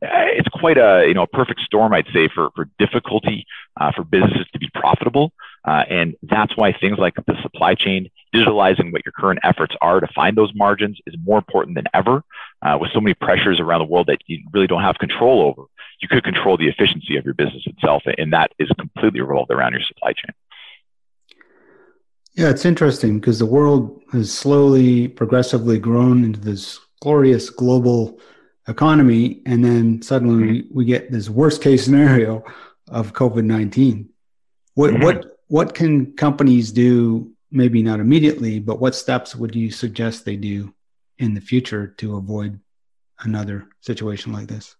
it's 0.02 0.48
quite 0.48 0.76
a 0.76 1.04
you 1.06 1.14
know 1.14 1.22
a 1.22 1.26
perfect 1.26 1.60
storm, 1.60 1.94
I'd 1.94 2.08
say, 2.12 2.28
for 2.34 2.50
for 2.54 2.68
difficulty 2.78 3.46
uh, 3.80 3.92
for 3.92 4.04
businesses 4.04 4.46
to 4.52 4.58
be 4.58 4.68
profitable, 4.74 5.32
uh, 5.64 5.84
and 5.88 6.14
that's 6.22 6.56
why 6.56 6.72
things 6.72 6.98
like 6.98 7.14
the 7.26 7.40
supply 7.42 7.74
chain, 7.74 8.10
digitalizing 8.34 8.92
what 8.92 9.04
your 9.04 9.12
current 9.12 9.40
efforts 9.42 9.74
are 9.80 10.00
to 10.00 10.06
find 10.08 10.36
those 10.36 10.52
margins 10.54 10.98
is 11.06 11.14
more 11.24 11.38
important 11.38 11.74
than 11.74 11.84
ever. 11.94 12.22
Uh, 12.62 12.76
with 12.80 12.90
so 12.92 13.00
many 13.00 13.14
pressures 13.14 13.60
around 13.60 13.80
the 13.80 13.86
world 13.86 14.06
that 14.06 14.18
you 14.26 14.42
really 14.52 14.66
don't 14.66 14.82
have 14.82 14.98
control 14.98 15.42
over, 15.42 15.68
you 16.00 16.08
could 16.08 16.24
control 16.24 16.56
the 16.56 16.68
efficiency 16.68 17.16
of 17.16 17.24
your 17.24 17.34
business 17.34 17.62
itself. 17.66 18.02
And 18.18 18.32
that 18.32 18.52
is 18.58 18.68
completely 18.78 19.20
revolved 19.20 19.50
around 19.50 19.72
your 19.72 19.82
supply 19.82 20.12
chain. 20.12 20.34
Yeah, 22.34 22.50
it's 22.50 22.64
interesting 22.64 23.18
because 23.18 23.38
the 23.38 23.46
world 23.46 24.00
has 24.12 24.32
slowly, 24.32 25.08
progressively 25.08 25.78
grown 25.78 26.22
into 26.24 26.38
this 26.38 26.78
glorious 27.00 27.50
global 27.50 28.20
economy. 28.68 29.42
And 29.44 29.64
then 29.64 30.02
suddenly 30.02 30.62
mm-hmm. 30.62 30.76
we 30.76 30.84
get 30.84 31.10
this 31.10 31.28
worst 31.28 31.62
case 31.62 31.84
scenario 31.84 32.44
of 32.88 33.12
COVID 33.12 33.44
19. 33.44 34.08
What, 34.74 34.92
mm-hmm. 34.92 35.02
what, 35.02 35.37
what 35.48 35.74
can 35.74 36.12
companies 36.14 36.72
do, 36.72 37.32
maybe 37.50 37.82
not 37.82 38.00
immediately, 38.00 38.60
but 38.60 38.80
what 38.80 38.94
steps 38.94 39.34
would 39.34 39.54
you 39.54 39.70
suggest 39.70 40.24
they 40.24 40.36
do 40.36 40.74
in 41.18 41.34
the 41.34 41.40
future 41.40 41.88
to 41.98 42.16
avoid 42.16 42.60
another 43.20 43.68
situation 43.80 44.32
like 44.32 44.46
this? 44.46 44.76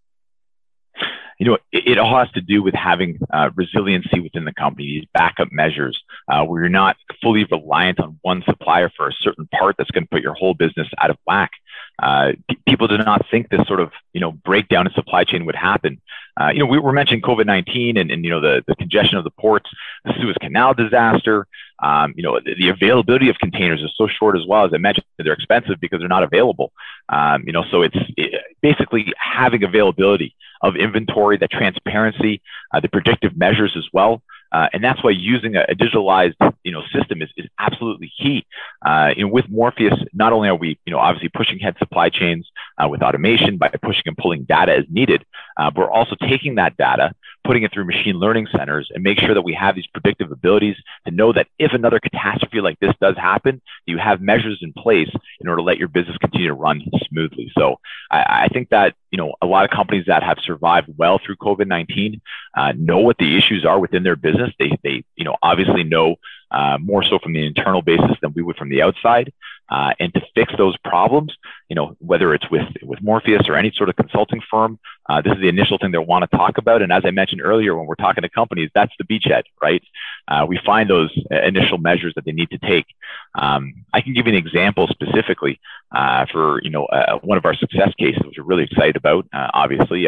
you 1.38 1.46
know, 1.46 1.54
it, 1.70 1.86
it, 1.86 1.98
all 1.98 2.18
has 2.18 2.30
to 2.32 2.40
do 2.40 2.62
with 2.62 2.74
having 2.74 3.18
uh, 3.32 3.50
resiliency 3.54 4.18
within 4.20 4.44
the 4.44 4.52
company, 4.52 4.86
these 4.86 5.08
backup 5.14 5.52
measures, 5.52 6.02
uh, 6.26 6.44
where 6.44 6.62
you're 6.62 6.68
not 6.68 6.96
fully 7.22 7.44
reliant 7.44 8.00
on 8.00 8.18
one 8.22 8.42
supplier 8.44 8.90
for 8.96 9.08
a 9.08 9.12
certain 9.12 9.46
part 9.46 9.76
that's 9.78 9.90
going 9.92 10.02
to 10.02 10.10
put 10.10 10.22
your 10.22 10.34
whole 10.34 10.54
business 10.54 10.88
out 11.00 11.10
of 11.10 11.16
whack. 11.26 11.52
Uh, 12.00 12.32
people 12.66 12.86
did 12.86 13.04
not 13.04 13.26
think 13.30 13.48
this 13.48 13.66
sort 13.66 13.80
of, 13.80 13.90
you 14.12 14.20
know, 14.20 14.32
breakdown 14.32 14.86
in 14.86 14.92
supply 14.92 15.24
chain 15.24 15.44
would 15.46 15.56
happen. 15.56 16.00
Uh, 16.40 16.50
you 16.52 16.60
know, 16.60 16.66
we 16.66 16.78
were 16.78 16.92
mentioning 16.92 17.20
COVID-19 17.20 17.98
and, 17.98 18.10
and, 18.10 18.24
you 18.24 18.30
know, 18.30 18.40
the, 18.40 18.62
the 18.68 18.76
congestion 18.76 19.18
of 19.18 19.24
the 19.24 19.30
ports, 19.30 19.68
the 20.04 20.14
Suez 20.20 20.36
Canal 20.40 20.74
disaster, 20.74 21.48
um, 21.80 22.14
you 22.16 22.22
know, 22.22 22.40
the, 22.40 22.54
the, 22.54 22.68
availability 22.68 23.28
of 23.28 23.38
containers 23.38 23.82
is 23.82 23.92
so 23.96 24.08
short 24.08 24.36
as 24.36 24.44
well. 24.46 24.64
As 24.64 24.72
I 24.74 24.78
mentioned, 24.78 25.06
they're 25.16 25.32
expensive 25.32 25.80
because 25.80 26.00
they're 26.00 26.08
not 26.08 26.22
available. 26.22 26.72
Um, 27.08 27.44
you 27.46 27.52
know, 27.52 27.64
so 27.70 27.82
it's 27.82 27.96
it, 28.16 28.40
basically 28.60 29.12
having 29.16 29.62
availability 29.62 30.34
of 30.60 30.76
inventory, 30.76 31.36
the 31.36 31.48
transparency, 31.48 32.42
uh, 32.72 32.80
the 32.80 32.88
predictive 32.88 33.36
measures 33.36 33.76
as 33.76 33.86
well. 33.92 34.22
Uh, 34.50 34.68
and 34.72 34.82
that's 34.82 35.02
why 35.02 35.10
using 35.10 35.56
a, 35.56 35.62
a, 35.68 35.74
digitalized, 35.74 36.34
you 36.64 36.72
know, 36.72 36.82
system 36.92 37.22
is, 37.22 37.28
is 37.36 37.46
absolutely 37.58 38.10
key. 38.18 38.46
Uh, 38.84 39.12
you 39.16 39.24
know, 39.24 39.32
with 39.32 39.48
Morpheus, 39.48 39.98
not 40.12 40.32
only 40.32 40.48
are 40.48 40.54
we, 40.54 40.78
you 40.86 40.92
know, 40.92 40.98
obviously 40.98 41.28
pushing 41.28 41.58
ahead 41.60 41.76
supply 41.78 42.08
chains 42.08 42.48
uh, 42.82 42.88
with 42.88 43.02
automation 43.02 43.58
by 43.58 43.68
pushing 43.82 44.04
and 44.06 44.16
pulling 44.16 44.44
data 44.44 44.74
as 44.74 44.84
needed, 44.88 45.24
uh, 45.56 45.70
but 45.70 45.82
we're 45.82 45.90
also 45.90 46.16
taking 46.16 46.54
that 46.56 46.76
data, 46.76 47.12
putting 47.48 47.62
it 47.62 47.72
through 47.72 47.86
machine 47.86 48.16
learning 48.16 48.46
centers, 48.54 48.90
and 48.94 49.02
make 49.02 49.18
sure 49.18 49.32
that 49.32 49.40
we 49.40 49.54
have 49.54 49.74
these 49.74 49.86
predictive 49.86 50.30
abilities 50.30 50.76
to 51.06 51.10
know 51.10 51.32
that 51.32 51.46
if 51.58 51.72
another 51.72 51.98
catastrophe 51.98 52.60
like 52.60 52.78
this 52.78 52.92
does 53.00 53.16
happen, 53.16 53.62
you 53.86 53.96
have 53.96 54.20
measures 54.20 54.58
in 54.60 54.70
place 54.74 55.08
in 55.40 55.48
order 55.48 55.60
to 55.60 55.62
let 55.62 55.78
your 55.78 55.88
business 55.88 56.18
continue 56.18 56.48
to 56.48 56.52
run 56.52 56.82
smoothly. 57.08 57.50
So 57.56 57.80
I, 58.10 58.44
I 58.44 58.48
think 58.52 58.68
that 58.68 58.94
you 59.10 59.16
know 59.16 59.32
a 59.40 59.46
lot 59.46 59.64
of 59.64 59.70
companies 59.70 60.04
that 60.08 60.22
have 60.22 60.36
survived 60.42 60.88
well 60.98 61.18
through 61.24 61.36
COVID 61.36 61.66
nineteen 61.66 62.20
uh, 62.54 62.74
know 62.76 62.98
what 62.98 63.16
the 63.16 63.38
issues 63.38 63.64
are 63.64 63.80
within 63.80 64.02
their 64.02 64.16
business. 64.16 64.52
They 64.58 64.76
they 64.84 65.04
you 65.16 65.24
know 65.24 65.36
obviously 65.42 65.84
know 65.84 66.16
uh, 66.50 66.76
more 66.78 67.02
so 67.02 67.18
from 67.18 67.32
the 67.32 67.46
internal 67.46 67.80
basis 67.80 68.16
than 68.20 68.34
we 68.34 68.42
would 68.42 68.56
from 68.56 68.68
the 68.68 68.82
outside. 68.82 69.32
Uh, 69.70 69.92
and 70.00 70.14
to 70.14 70.22
fix 70.34 70.52
those 70.56 70.76
problems, 70.78 71.34
you 71.68 71.76
know, 71.76 71.94
whether 71.98 72.32
it's 72.34 72.48
with 72.50 72.66
with 72.82 73.02
Morpheus 73.02 73.48
or 73.48 73.54
any 73.54 73.70
sort 73.74 73.88
of 73.88 73.96
consulting 73.96 74.40
firm, 74.50 74.78
uh, 75.08 75.20
this 75.20 75.34
is 75.34 75.40
the 75.40 75.48
initial 75.48 75.78
thing 75.78 75.90
they 75.90 75.98
want 75.98 76.28
to 76.28 76.36
talk 76.36 76.58
about. 76.58 76.82
And 76.82 76.92
as 76.92 77.02
I 77.04 77.10
mentioned 77.10 77.42
earlier, 77.42 77.76
when 77.76 77.86
we're 77.86 77.94
talking 77.94 78.22
to 78.22 78.28
companies, 78.28 78.70
that's 78.74 78.92
the 78.98 79.04
beachhead, 79.04 79.42
right? 79.62 79.82
Uh, 80.26 80.46
we 80.48 80.58
find 80.64 80.88
those 80.88 81.10
initial 81.30 81.78
measures 81.78 82.14
that 82.14 82.24
they 82.24 82.32
need 82.32 82.50
to 82.50 82.58
take. 82.58 82.86
Um, 83.34 83.84
I 83.92 84.00
can 84.00 84.14
give 84.14 84.26
you 84.26 84.32
an 84.32 84.38
example 84.38 84.88
specifically 84.88 85.60
uh, 85.94 86.26
for 86.32 86.62
you 86.62 86.70
know 86.70 86.86
uh, 86.86 87.18
one 87.18 87.38
of 87.38 87.44
our 87.44 87.54
success 87.54 87.92
cases, 87.98 88.22
which 88.24 88.36
we're 88.38 88.44
really 88.44 88.64
excited 88.64 88.96
about. 88.96 89.26
Uh, 89.32 89.48
obviously, 89.52 90.04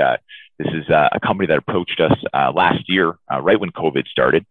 this 0.59 0.69
is 0.75 0.88
a 0.88 1.19
company 1.23 1.47
that 1.47 1.59
approached 1.59 2.00
us 2.00 2.19
last 2.55 2.88
year, 2.88 3.19
right 3.40 3.61
when 3.61 3.71
COVID 3.71 4.07
started. 4.09 4.47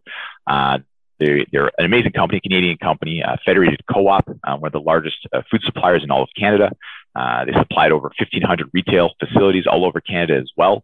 They're, 1.20 1.44
they're 1.52 1.70
an 1.78 1.84
amazing 1.84 2.12
company, 2.12 2.40
Canadian 2.40 2.78
company, 2.78 3.22
uh, 3.22 3.36
Federated 3.44 3.82
Co-op, 3.92 4.28
uh, 4.28 4.56
one 4.56 4.68
of 4.68 4.72
the 4.72 4.80
largest 4.80 5.18
uh, 5.32 5.42
food 5.50 5.62
suppliers 5.62 6.02
in 6.02 6.10
all 6.10 6.22
of 6.22 6.30
Canada. 6.36 6.72
Uh, 7.14 7.44
they 7.44 7.52
supplied 7.52 7.92
over 7.92 8.10
1,500 8.18 8.70
retail 8.72 9.12
facilities 9.20 9.66
all 9.66 9.84
over 9.84 10.00
Canada 10.00 10.36
as 10.36 10.50
well. 10.56 10.82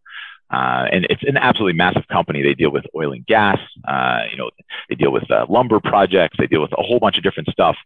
Uh, 0.50 0.86
and 0.92 1.06
it's 1.10 1.22
an 1.24 1.36
absolutely 1.36 1.72
massive 1.72 2.06
company. 2.08 2.42
They 2.42 2.54
deal 2.54 2.70
with 2.70 2.84
oil 2.94 3.12
and 3.12 3.26
gas. 3.26 3.58
Uh, 3.86 4.24
you 4.30 4.36
know, 4.36 4.50
they 4.88 4.94
deal 4.94 5.10
with 5.10 5.24
lumber 5.48 5.80
projects. 5.80 6.36
They 6.38 6.46
deal 6.46 6.62
with 6.62 6.72
a 6.72 6.82
whole 6.82 7.00
bunch 7.00 7.16
of 7.16 7.24
different 7.24 7.48
stuff. 7.48 7.76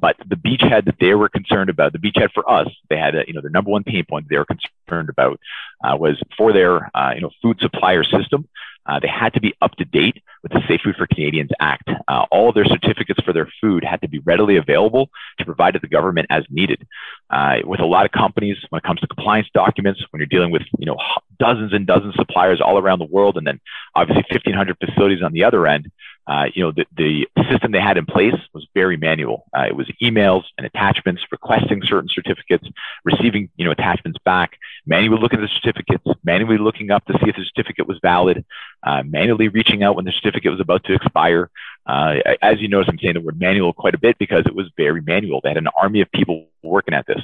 but 0.00 0.16
the 0.26 0.36
beachhead 0.36 0.86
that 0.86 0.96
they 0.98 1.14
were 1.14 1.28
concerned 1.28 1.70
about, 1.70 1.92
the 1.92 1.98
beachhead 1.98 2.32
for 2.32 2.48
us, 2.50 2.68
they 2.88 2.96
had, 2.96 3.14
a, 3.14 3.24
you 3.28 3.34
know, 3.34 3.42
the 3.42 3.50
number 3.50 3.70
one 3.70 3.84
pain 3.84 4.04
point 4.08 4.26
they 4.28 4.38
were 4.38 4.46
concerned 4.46 5.08
about 5.08 5.38
was 5.82 6.20
for 6.36 6.52
their, 6.52 6.90
you 7.14 7.20
know, 7.20 7.30
food 7.42 7.60
supplier 7.60 8.02
system. 8.02 8.48
Uh, 8.86 9.00
they 9.00 9.08
had 9.08 9.32
to 9.34 9.40
be 9.40 9.54
up 9.62 9.74
to 9.76 9.84
date 9.84 10.22
with 10.42 10.52
the 10.52 10.60
Safe 10.68 10.80
Food 10.82 10.96
for 10.96 11.06
Canadians 11.06 11.50
Act. 11.58 11.88
Uh, 12.06 12.24
all 12.30 12.50
of 12.50 12.54
their 12.54 12.66
certificates 12.66 13.20
for 13.24 13.32
their 13.32 13.48
food 13.60 13.82
had 13.82 14.00
to 14.02 14.08
be 14.08 14.18
readily 14.20 14.56
available 14.56 15.08
to 15.38 15.44
provide 15.44 15.72
to 15.74 15.80
the 15.80 15.88
government 15.88 16.26
as 16.30 16.44
needed. 16.50 16.86
Uh, 17.30 17.56
with 17.64 17.80
a 17.80 17.86
lot 17.86 18.04
of 18.04 18.12
companies, 18.12 18.58
when 18.68 18.78
it 18.78 18.84
comes 18.84 19.00
to 19.00 19.06
compliance 19.06 19.48
documents, 19.54 20.04
when 20.10 20.20
you're 20.20 20.26
dealing 20.26 20.50
with 20.50 20.62
you 20.78 20.86
know 20.86 20.98
dozens 21.38 21.72
and 21.72 21.86
dozens 21.86 22.14
of 22.14 22.26
suppliers 22.26 22.60
all 22.60 22.78
around 22.78 22.98
the 22.98 23.06
world, 23.06 23.36
and 23.36 23.46
then 23.46 23.60
obviously 23.94 24.24
1,500 24.30 24.76
facilities 24.78 25.22
on 25.22 25.32
the 25.32 25.44
other 25.44 25.66
end, 25.66 25.90
uh, 26.26 26.46
you 26.54 26.62
know, 26.62 26.72
the, 26.72 26.86
the 26.96 27.28
system 27.50 27.72
they 27.72 27.80
had 27.80 27.98
in 27.98 28.06
place 28.06 28.34
was 28.54 28.66
very 28.74 28.96
manual. 28.96 29.44
Uh, 29.56 29.64
it 29.68 29.76
was 29.76 29.90
emails 30.02 30.44
and 30.56 30.66
attachments, 30.66 31.22
requesting 31.30 31.82
certain 31.84 32.08
certificates, 32.08 32.66
receiving, 33.04 33.50
you 33.56 33.64
know, 33.64 33.70
attachments 33.70 34.18
back, 34.24 34.58
manually 34.86 35.20
looking 35.20 35.38
at 35.38 35.42
the 35.42 35.54
certificates, 35.60 36.04
manually 36.24 36.58
looking 36.58 36.90
up 36.90 37.04
to 37.06 37.12
see 37.14 37.28
if 37.28 37.36
the 37.36 37.44
certificate 37.44 37.86
was 37.86 37.98
valid, 38.00 38.44
uh, 38.84 39.02
manually 39.02 39.48
reaching 39.48 39.82
out 39.82 39.96
when 39.96 40.04
the 40.04 40.12
certificate 40.12 40.50
was 40.50 40.60
about 40.60 40.84
to 40.84 40.94
expire. 40.94 41.50
Uh, 41.86 42.14
as 42.40 42.60
you 42.60 42.68
notice, 42.68 42.88
I'm 42.88 42.98
saying 42.98 43.14
the 43.14 43.20
word 43.20 43.38
manual 43.38 43.74
quite 43.74 43.94
a 43.94 43.98
bit 43.98 44.16
because 44.18 44.44
it 44.46 44.54
was 44.54 44.70
very 44.76 45.02
manual. 45.02 45.40
They 45.42 45.50
had 45.50 45.58
an 45.58 45.68
army 45.78 46.00
of 46.00 46.10
people 46.10 46.46
working 46.62 46.94
at 46.94 47.06
this. 47.06 47.20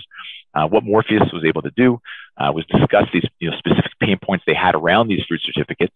Uh, 0.55 0.67
what 0.67 0.85
Morpheus 0.85 1.33
was 1.33 1.45
able 1.45 1.63
to 1.63 1.71
do 1.71 2.01
uh, 2.37 2.53
was 2.53 2.67
discuss 2.67 3.07
these 3.13 3.25
you 3.39 3.51
know, 3.51 3.57
specific 3.57 3.93
pain 4.01 4.19
points 4.23 4.45
they 4.47 4.55
had 4.55 4.75
around 4.75 5.09
these 5.09 5.25
food 5.29 5.41
certificates. 5.43 5.95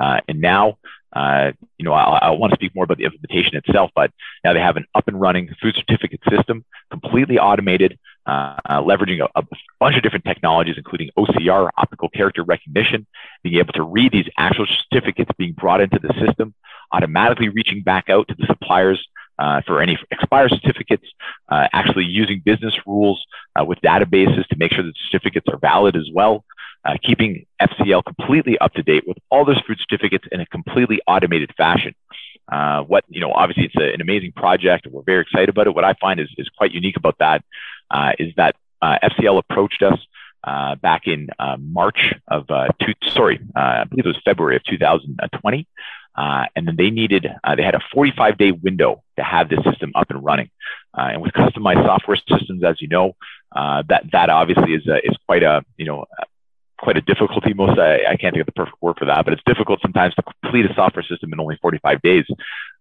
Uh, 0.00 0.20
and 0.28 0.40
now, 0.40 0.78
uh, 1.16 1.52
you 1.78 1.84
know, 1.84 1.94
I, 1.94 2.18
I 2.18 2.30
want 2.32 2.52
to 2.52 2.56
speak 2.56 2.74
more 2.74 2.84
about 2.84 2.98
the 2.98 3.04
implementation 3.04 3.56
itself, 3.56 3.90
but 3.94 4.10
now 4.44 4.52
they 4.52 4.60
have 4.60 4.76
an 4.76 4.84
up 4.94 5.08
and 5.08 5.18
running 5.18 5.48
food 5.62 5.74
certificate 5.74 6.20
system, 6.28 6.62
completely 6.90 7.38
automated, 7.38 7.98
uh, 8.26 8.56
uh, 8.66 8.82
leveraging 8.82 9.20
a, 9.24 9.40
a, 9.40 9.42
bunch 9.80 9.96
of 9.96 10.02
different 10.02 10.26
technologies, 10.26 10.74
including 10.76 11.08
OCR, 11.16 11.70
optical 11.78 12.10
character 12.10 12.42
recognition, 12.42 13.06
being 13.42 13.56
able 13.56 13.72
to 13.72 13.82
read 13.82 14.12
these 14.12 14.28
actual 14.36 14.66
certificates 14.66 15.30
being 15.38 15.52
brought 15.52 15.80
into 15.80 15.98
the 15.98 16.12
system, 16.26 16.52
automatically 16.92 17.48
reaching 17.48 17.82
back 17.82 18.10
out 18.10 18.28
to 18.28 18.34
the 18.38 18.44
suppliers 18.46 19.02
uh, 19.38 19.62
for 19.66 19.80
any 19.80 19.98
expired 20.10 20.50
certificates, 20.50 21.06
uh, 21.48 21.66
actually 21.72 22.04
using 22.04 22.42
business 22.44 22.74
rules 22.86 23.24
uh, 23.58 23.64
with 23.64 23.80
databases 23.80 24.46
to 24.48 24.56
make 24.56 24.72
sure 24.72 24.84
that 24.84 24.94
certificates 25.10 25.46
are 25.48 25.58
valid 25.58 25.96
as 25.96 26.08
well, 26.12 26.44
uh, 26.86 26.96
keeping 27.02 27.46
FCL 27.60 28.04
completely 28.04 28.58
up 28.58 28.72
to 28.74 28.82
date 28.82 29.04
with 29.06 29.18
all 29.30 29.44
those 29.44 29.60
food 29.66 29.78
certificates 29.78 30.26
in 30.30 30.40
a 30.40 30.46
completely 30.46 31.00
automated 31.06 31.52
fashion. 31.56 31.94
Uh, 32.50 32.82
what, 32.82 33.04
you 33.08 33.20
know, 33.20 33.32
obviously 33.32 33.64
it's 33.64 33.76
a, 33.76 33.92
an 33.92 34.00
amazing 34.00 34.32
project. 34.32 34.86
We're 34.86 35.02
very 35.02 35.22
excited 35.22 35.48
about 35.48 35.66
it. 35.66 35.74
What 35.74 35.84
I 35.84 35.94
find 35.94 36.20
is, 36.20 36.28
is 36.38 36.48
quite 36.56 36.72
unique 36.72 36.96
about 36.96 37.18
that 37.18 37.44
uh, 37.90 38.12
is 38.18 38.32
that 38.36 38.56
FCL 38.82 39.38
approached 39.38 39.82
us 39.82 39.98
back 40.80 41.08
in 41.08 41.28
March 41.58 42.14
of, 42.28 42.46
two, 42.80 42.94
sorry, 43.12 43.40
I 43.56 43.84
believe 43.84 44.06
it 44.06 44.08
was 44.08 44.20
February 44.24 44.56
of 44.56 44.64
2020. 44.64 45.66
Uh, 46.16 46.46
and 46.56 46.66
then 46.66 46.76
they 46.76 46.90
needed, 46.90 47.26
uh, 47.44 47.54
they 47.54 47.62
had 47.62 47.74
a 47.74 47.80
45 47.92 48.38
day 48.38 48.50
window 48.50 49.02
to 49.16 49.22
have 49.22 49.48
this 49.48 49.62
system 49.64 49.92
up 49.94 50.10
and 50.10 50.24
running. 50.24 50.50
Uh, 50.96 51.10
and 51.12 51.22
with 51.22 51.32
customized 51.32 51.84
software 51.84 52.16
systems, 52.28 52.64
as 52.64 52.80
you 52.80 52.88
know, 52.88 53.14
uh, 53.54 53.82
that, 53.88 54.04
that 54.12 54.30
obviously 54.30 54.72
is, 54.72 54.82
is 54.86 55.16
quite 55.26 55.42
a, 55.42 55.62
you 55.76 55.84
know, 55.84 56.06
quite 56.78 56.96
a 56.96 57.00
difficulty. 57.00 57.54
Most, 57.54 57.78
I, 57.78 58.04
I 58.04 58.16
can't 58.16 58.34
think 58.34 58.40
of 58.40 58.46
the 58.46 58.52
perfect 58.52 58.80
word 58.80 58.96
for 58.98 59.06
that, 59.06 59.24
but 59.24 59.32
it's 59.32 59.42
difficult 59.46 59.80
sometimes 59.80 60.14
to 60.14 60.22
complete 60.22 60.66
a 60.66 60.74
software 60.74 61.04
system 61.04 61.32
in 61.32 61.40
only 61.40 61.58
45 61.60 62.02
days. 62.02 62.24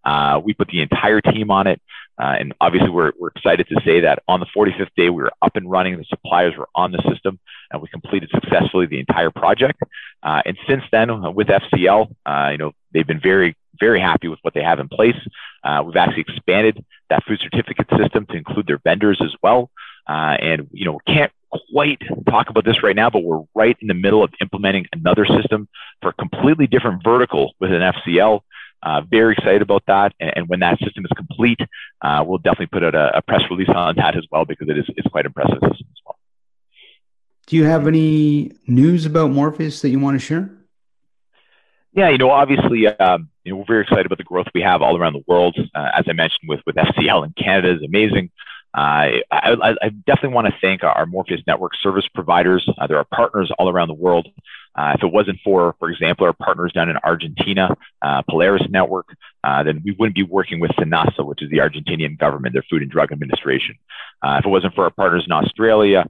Uh, 0.03 0.39
we 0.43 0.53
put 0.53 0.67
the 0.67 0.81
entire 0.81 1.21
team 1.21 1.51
on 1.51 1.67
it. 1.67 1.81
Uh, 2.17 2.35
and 2.39 2.53
obviously, 2.61 2.89
we're, 2.89 3.11
we're 3.19 3.29
excited 3.35 3.67
to 3.67 3.75
say 3.85 4.01
that 4.01 4.23
on 4.27 4.39
the 4.39 4.45
45th 4.55 4.87
day, 4.95 5.09
we 5.09 5.21
were 5.21 5.31
up 5.41 5.55
and 5.55 5.69
running. 5.69 5.97
The 5.97 6.05
suppliers 6.05 6.53
were 6.57 6.69
on 6.73 6.91
the 6.91 7.03
system, 7.11 7.39
and 7.71 7.81
we 7.81 7.89
completed 7.89 8.29
successfully 8.33 8.85
the 8.85 8.99
entire 8.99 9.31
project. 9.31 9.81
Uh, 10.23 10.41
and 10.45 10.57
since 10.67 10.83
then, 10.91 11.09
with 11.33 11.47
FCL, 11.47 12.15
uh, 12.25 12.49
you 12.51 12.57
know, 12.57 12.71
they've 12.93 13.07
been 13.07 13.19
very, 13.19 13.57
very 13.77 13.99
happy 13.99 14.29
with 14.29 14.39
what 14.43 14.53
they 14.53 14.63
have 14.63 14.79
in 14.79 14.87
place. 14.87 15.17
Uh, 15.63 15.83
we've 15.85 15.97
actually 15.97 16.21
expanded 16.21 16.85
that 17.09 17.23
food 17.25 17.39
certificate 17.41 17.87
system 17.97 18.25
to 18.27 18.37
include 18.37 18.67
their 18.67 18.79
vendors 18.79 19.19
as 19.21 19.35
well. 19.43 19.69
Uh, 20.07 20.37
and 20.39 20.69
you 20.71 20.85
know, 20.85 20.99
can't 21.07 21.31
quite 21.71 22.01
talk 22.29 22.49
about 22.49 22.65
this 22.65 22.83
right 22.83 22.95
now, 22.95 23.09
but 23.09 23.23
we're 23.23 23.43
right 23.53 23.77
in 23.81 23.87
the 23.87 23.93
middle 23.93 24.23
of 24.23 24.31
implementing 24.41 24.85
another 24.93 25.25
system 25.25 25.67
for 26.01 26.09
a 26.09 26.13
completely 26.13 26.67
different 26.67 27.03
vertical 27.03 27.53
with 27.59 27.71
an 27.71 27.81
FCL. 27.81 28.41
Uh, 28.83 29.01
very 29.09 29.33
excited 29.33 29.61
about 29.61 29.83
that. 29.87 30.13
And, 30.19 30.33
and, 30.35 30.47
when 30.47 30.59
that 30.59 30.77
system 30.79 31.05
is 31.05 31.11
complete, 31.15 31.59
uh, 32.01 32.23
we'll 32.25 32.37
definitely 32.37 32.67
put 32.67 32.83
out 32.83 32.93
a, 32.93 33.17
a, 33.17 33.21
press 33.21 33.41
release 33.49 33.69
on 33.69 33.95
that 33.95 34.15
as 34.15 34.25
well 34.31 34.45
because 34.45 34.69
it 34.69 34.77
is 34.77 34.85
it's 34.95 35.07
quite 35.07 35.25
impressive 35.25 35.57
as 35.63 35.81
well. 36.05 36.19
Do 37.47 37.55
you 37.55 37.63
have 37.63 37.87
any 37.87 38.51
news 38.67 39.07
about 39.07 39.31
Morpheus 39.31 39.81
that 39.81 39.89
you 39.89 39.99
want 39.99 40.19
to 40.19 40.25
share? 40.25 40.51
Yeah, 41.93 42.09
you 42.09 42.17
know, 42.17 42.29
obviously, 42.29 42.87
um, 42.87 43.29
you 43.43 43.53
know, 43.53 43.59
we're 43.59 43.65
very 43.65 43.81
excited 43.83 44.05
about 44.05 44.17
the 44.17 44.23
growth 44.23 44.47
we 44.53 44.61
have 44.61 44.81
all 44.81 44.97
around 44.97 45.13
the 45.13 45.23
world. 45.25 45.57
Uh, 45.73 45.89
as 45.97 46.05
I 46.07 46.13
mentioned, 46.13 46.47
with 46.47 46.59
with 46.65 46.75
FCL 46.75 47.25
in 47.25 47.33
Canada 47.41 47.73
is 47.73 47.81
amazing. 47.81 48.29
Uh, 48.75 49.23
I, 49.31 49.55
I, 49.81 49.89
definitely 50.05 50.35
want 50.35 50.47
to 50.47 50.53
thank 50.59 50.83
our 50.83 51.05
Morpheus 51.05 51.39
Network 51.47 51.75
service 51.81 52.09
providers. 52.13 52.67
Uh, 52.77 52.87
there 52.87 52.97
are 52.97 53.05
partners 53.05 53.49
all 53.57 53.69
around 53.69 53.87
the 53.87 53.93
world. 53.93 54.27
Uh, 54.75 54.91
if 54.95 55.01
it 55.03 55.13
wasn't 55.13 55.39
for, 55.45 55.75
for 55.79 55.89
example, 55.89 56.25
our 56.25 56.33
partners 56.33 56.73
down 56.73 56.89
in 56.89 56.97
Argentina, 56.97 57.69
uh, 58.01 58.21
Polaris 58.29 58.63
Network, 58.69 59.15
uh, 59.45 59.63
then 59.63 59.81
we 59.85 59.95
wouldn't 59.97 60.15
be 60.15 60.23
working 60.23 60.59
with 60.59 60.71
SENASA, 60.71 61.25
which 61.25 61.41
is 61.41 61.49
the 61.49 61.59
Argentinian 61.59 62.17
government, 62.17 62.51
their 62.51 62.65
Food 62.69 62.81
and 62.81 62.91
Drug 62.91 63.13
Administration. 63.13 63.75
Uh, 64.21 64.37
if 64.39 64.45
it 64.45 64.49
wasn't 64.49 64.75
for 64.75 64.83
our 64.83 64.89
partners 64.89 65.23
in 65.25 65.31
Australia, 65.31 66.05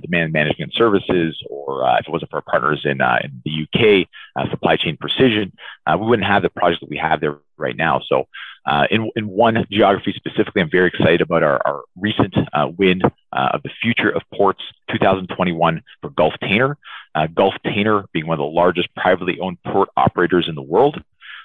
Demand 0.00 0.32
Management 0.32 0.72
Services, 0.74 1.42
or 1.50 1.84
if 1.98 2.06
it 2.06 2.10
wasn't 2.10 2.30
for 2.30 2.36
our 2.36 2.42
partners 2.42 2.82
in, 2.84 3.00
in 3.00 3.42
the 3.44 3.66
UK, 3.66 4.50
Supply 4.50 4.76
Chain 4.76 4.96
Precision, 4.96 5.52
we 5.88 6.06
wouldn't 6.06 6.26
have 6.26 6.42
the 6.42 6.50
project 6.50 6.80
that 6.80 6.90
we 6.90 6.96
have 6.96 7.20
there 7.20 7.38
right 7.58 7.76
now. 7.76 8.00
So 8.08 8.26
uh, 8.66 8.86
in, 8.90 9.10
in 9.16 9.28
one 9.28 9.66
geography 9.70 10.12
specifically, 10.14 10.62
I'm 10.62 10.70
very 10.70 10.88
excited 10.88 11.20
about 11.20 11.42
our, 11.42 11.60
our 11.66 11.82
recent 11.96 12.34
uh, 12.52 12.70
win 12.76 13.00
uh, 13.02 13.48
of 13.54 13.62
the 13.62 13.70
Future 13.82 14.10
of 14.10 14.22
Ports 14.34 14.62
2021 14.90 15.82
for 16.02 16.10
Gulftainer. 16.10 16.74
Uh, 17.14 17.26
Gulf 17.26 17.54
Tainer 17.64 18.04
being 18.12 18.26
one 18.26 18.34
of 18.34 18.44
the 18.44 18.54
largest 18.54 18.94
privately 18.94 19.38
owned 19.40 19.62
port 19.64 19.88
operators 19.96 20.48
in 20.48 20.54
the 20.54 20.62
world. 20.62 21.02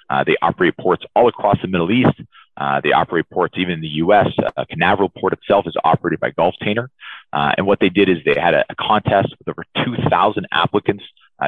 Uh, 0.09 0.23
they 0.23 0.35
operate 0.41 0.75
ports 0.77 1.03
all 1.15 1.27
across 1.27 1.57
the 1.61 1.67
Middle 1.67 1.91
East. 1.91 2.21
Uh, 2.57 2.81
they 2.81 2.91
operate 2.91 3.27
ports 3.31 3.55
even 3.57 3.73
in 3.73 3.81
the 3.81 3.87
U.S. 3.87 4.27
Uh, 4.37 4.65
Canaveral 4.69 5.09
port 5.09 5.33
itself 5.33 5.65
is 5.65 5.75
operated 5.83 6.19
by 6.19 6.31
Gulftainer. 6.31 6.89
And 7.33 7.65
what 7.65 7.79
they 7.79 7.89
did 7.89 8.09
is 8.09 8.17
they 8.25 8.39
had 8.39 8.53
a, 8.53 8.65
a 8.69 8.75
contest 8.75 9.35
with 9.39 9.47
over 9.47 9.65
2,000 9.83 10.47
applicants, 10.51 11.03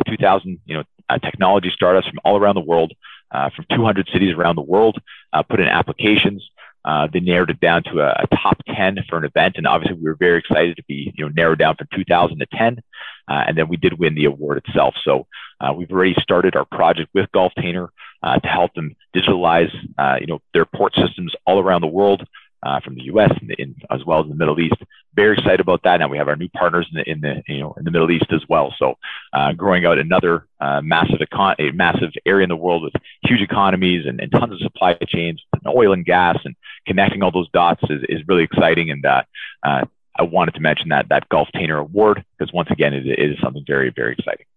2,000 0.08 0.60
you 0.66 0.76
know 0.76 0.84
technology 1.20 1.70
startups 1.70 2.08
from 2.08 2.20
all 2.26 2.38
around 2.38 2.56
the 2.56 2.62
world 2.62 2.94
uh, 3.32 3.50
from 3.50 3.66
200 3.72 4.08
cities 4.12 4.34
around 4.34 4.56
the 4.56 4.62
world, 4.62 5.02
uh, 5.34 5.44
put 5.44 5.60
in 5.60 5.68
applications. 5.68 6.48
Uh, 6.84 7.08
they 7.12 7.20
narrowed 7.20 7.50
it 7.50 7.60
down 7.60 7.84
to 7.84 8.00
a, 8.00 8.24
a, 8.24 8.28
top 8.36 8.62
10 8.68 9.00
for 9.10 9.18
an 9.18 9.26
event, 9.26 9.56
and 9.58 9.66
obviously 9.66 9.98
we 9.98 10.08
were 10.08 10.16
very 10.16 10.38
excited 10.38 10.76
to 10.76 10.84
be 10.84 11.12
you 11.18 11.26
know 11.26 11.32
narrowed 11.36 11.58
down 11.58 11.76
from 11.76 11.88
2,000 11.96 12.38
to 12.40 12.46
10, 12.46 12.82
uh, 13.28 13.44
and 13.48 13.58
then 13.58 13.68
we 13.68 13.76
did 13.76 13.98
win 13.98 14.14
the 14.14 14.26
award 14.26 14.64
itself. 14.66 14.94
So 15.04 15.26
uh, 15.60 15.74
we've 15.74 15.92
already 15.92 16.16
started 16.22 16.56
our 16.56 16.66
project 16.66 17.10
with 17.14 17.32
Gulftainer 17.32 17.90
uh, 18.22 18.40
to 18.40 18.48
help 18.48 18.74
them 18.76 18.96
digitalize 19.16 19.74
you 20.22 20.28
know 20.28 20.42
their 20.54 20.66
port 20.66 20.94
systems 20.96 21.34
all 21.46 21.60
around 21.60 21.82
the 21.82 21.88
world 21.88 22.26
uh, 22.66 22.80
from 22.80 22.96
the 22.96 23.04
U.S. 23.04 23.32
In, 23.42 23.52
in, 23.52 23.76
as 23.92 24.04
well 24.06 24.22
as 24.22 24.28
the 24.28 24.36
Middle 24.36 24.60
East. 24.60 24.76
Very 25.14 25.38
excited 25.38 25.60
about 25.60 25.84
that. 25.84 25.98
Now 25.98 26.08
we 26.08 26.18
have 26.18 26.28
our 26.28 26.36
new 26.36 26.50
partners 26.50 26.88
in 26.92 26.98
the, 26.98 27.10
in 27.10 27.22
the 27.22 27.54
you 27.54 27.60
know 27.60 27.74
in 27.78 27.86
the 27.86 27.92
Middle 27.92 28.12
East 28.12 28.26
as 28.32 28.42
well. 28.50 28.74
So 28.78 28.96
uh, 29.32 29.54
growing 29.54 29.86
out 29.86 30.00
another 30.00 30.48
uh, 30.60 30.82
massive 30.82 31.20
econ- 31.20 31.56
a 31.60 31.72
massive 31.72 32.12
area 32.26 32.44
in 32.44 32.50
the 32.50 32.56
world 32.56 32.84
with 32.84 32.94
huge 33.22 33.42
economies 33.42 34.06
and, 34.06 34.20
and 34.20 34.32
tons 34.32 34.54
of 34.54 34.60
supply 34.60 34.96
chains 35.08 35.42
and 35.54 35.62
oil 35.74 35.94
and 35.94 36.04
gas 36.04 36.38
and 36.44 36.56
connecting 36.88 37.22
all 37.22 37.32
those 37.32 37.50
dots 37.52 37.84
is, 37.90 38.04
is 38.10 38.28
really 38.28 38.44
exciting. 38.44 38.90
And 38.90 39.06
uh, 39.06 39.24
uh, 39.64 39.86
I 40.18 40.24
wanted 40.24 40.56
to 40.56 40.62
mention 40.62 40.90
that 40.90 41.10
that 41.10 41.30
Gulftainer 41.30 41.80
Award 41.80 42.26
because 42.38 42.52
once 42.52 42.70
again 42.72 42.94
it, 42.94 43.06
it 43.06 43.32
is 43.32 43.38
something 43.42 43.64
very 43.66 43.92
very 43.92 44.14
exciting. 44.14 44.48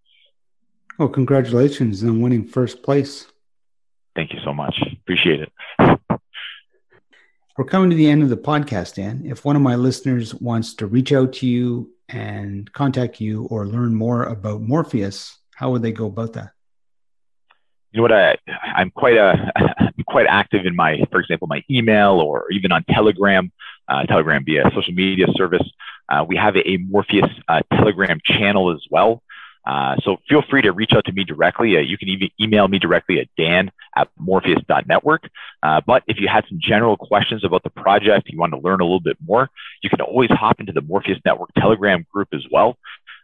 Well, 0.99 1.09
congratulations 1.09 2.03
on 2.03 2.21
winning 2.21 2.45
first 2.45 2.83
place. 2.83 3.27
Thank 4.17 4.33
you 4.33 4.41
so 4.43 4.53
much. 4.53 4.83
Appreciate 5.03 5.43
it. 5.43 5.98
We're 7.59 7.65
coming 7.65 7.91
to 7.91 7.97
the 7.97 8.09
end 8.09 8.23
of 8.23 8.29
the 8.29 8.37
podcast, 8.37 8.95
Dan. 8.95 9.25
If 9.27 9.45
one 9.45 9.57
of 9.57 9.63
my 9.63 9.75
listeners 9.75 10.33
wants 10.33 10.75
to 10.75 10.87
reach 10.87 11.13
out 11.13 11.33
to 11.35 11.47
you 11.49 11.91
and 12.09 12.73
contact 12.73 13.21
you 13.21 13.47
or 13.47 13.67
learn 13.67 13.97
more 13.97 14.23
about 14.23 14.61
Morpheus, 14.61 15.37
how 15.57 15.73
would 15.73 15.83
they 15.83 15.91
go 15.91 16.07
about 16.07 16.35
that? 16.35 16.53
You 17.91 17.97
know 17.97 18.03
what? 18.03 18.13
I 18.13 18.37
I'm 18.63 18.93
quite 18.93 19.17
a 19.17 19.53
quite 20.07 20.27
active 20.29 20.67
in 20.67 20.77
my, 20.77 21.03
for 21.11 21.19
example, 21.19 21.49
my 21.49 21.65
email 21.69 22.21
or 22.21 22.49
even 22.53 22.71
on 22.71 22.85
Telegram, 22.85 23.51
uh, 23.89 24.05
Telegram 24.05 24.45
via 24.45 24.71
social 24.73 24.95
media 24.95 25.27
service. 25.35 25.69
Uh, 26.09 26.25
we 26.29 26.37
have 26.37 26.55
a, 26.55 26.71
a 26.71 26.77
Morpheus 26.77 27.29
uh, 27.49 27.63
Telegram 27.73 28.21
channel 28.25 28.71
as 28.71 28.87
well. 28.89 29.21
Uh, 29.69 29.97
so 30.03 30.17
feel 30.29 30.43
free 30.49 30.63
to 30.63 30.73
reach 30.73 30.93
out 30.95 31.05
to 31.05 31.13
me 31.13 31.25
directly. 31.25 31.77
Uh, 31.77 31.81
you 31.81 31.99
can 31.99 32.09
even 32.09 32.31
email 32.41 32.67
me 32.69 32.79
directly 32.79 33.21
at 33.21 33.29
dan 33.37 33.71
at 33.97 34.09
morpheus.network. 34.19 35.29
Uh, 35.63 35.81
but 35.87 36.03
if 36.07 36.19
you 36.19 36.27
had 36.27 36.45
some 36.49 36.59
general 36.59 36.97
questions 36.97 37.45
about 37.45 37.63
the 37.63 37.71
project, 37.71 38.29
you 38.31 38.39
want 38.39 38.53
to 38.55 38.59
learn 38.59 38.81
a 38.81 38.85
little 38.85 38.99
bit 39.01 39.19
more, 39.27 39.51
you 39.83 39.91
can 39.91 40.01
always 40.01 40.31
hop 40.31 40.59
into 40.59 40.73
the 40.73 40.81
Morpheus 40.81 41.19
Network 41.25 41.51
Telegram 41.55 42.07
group 42.11 42.29
as 42.33 42.45
well. 42.51 42.79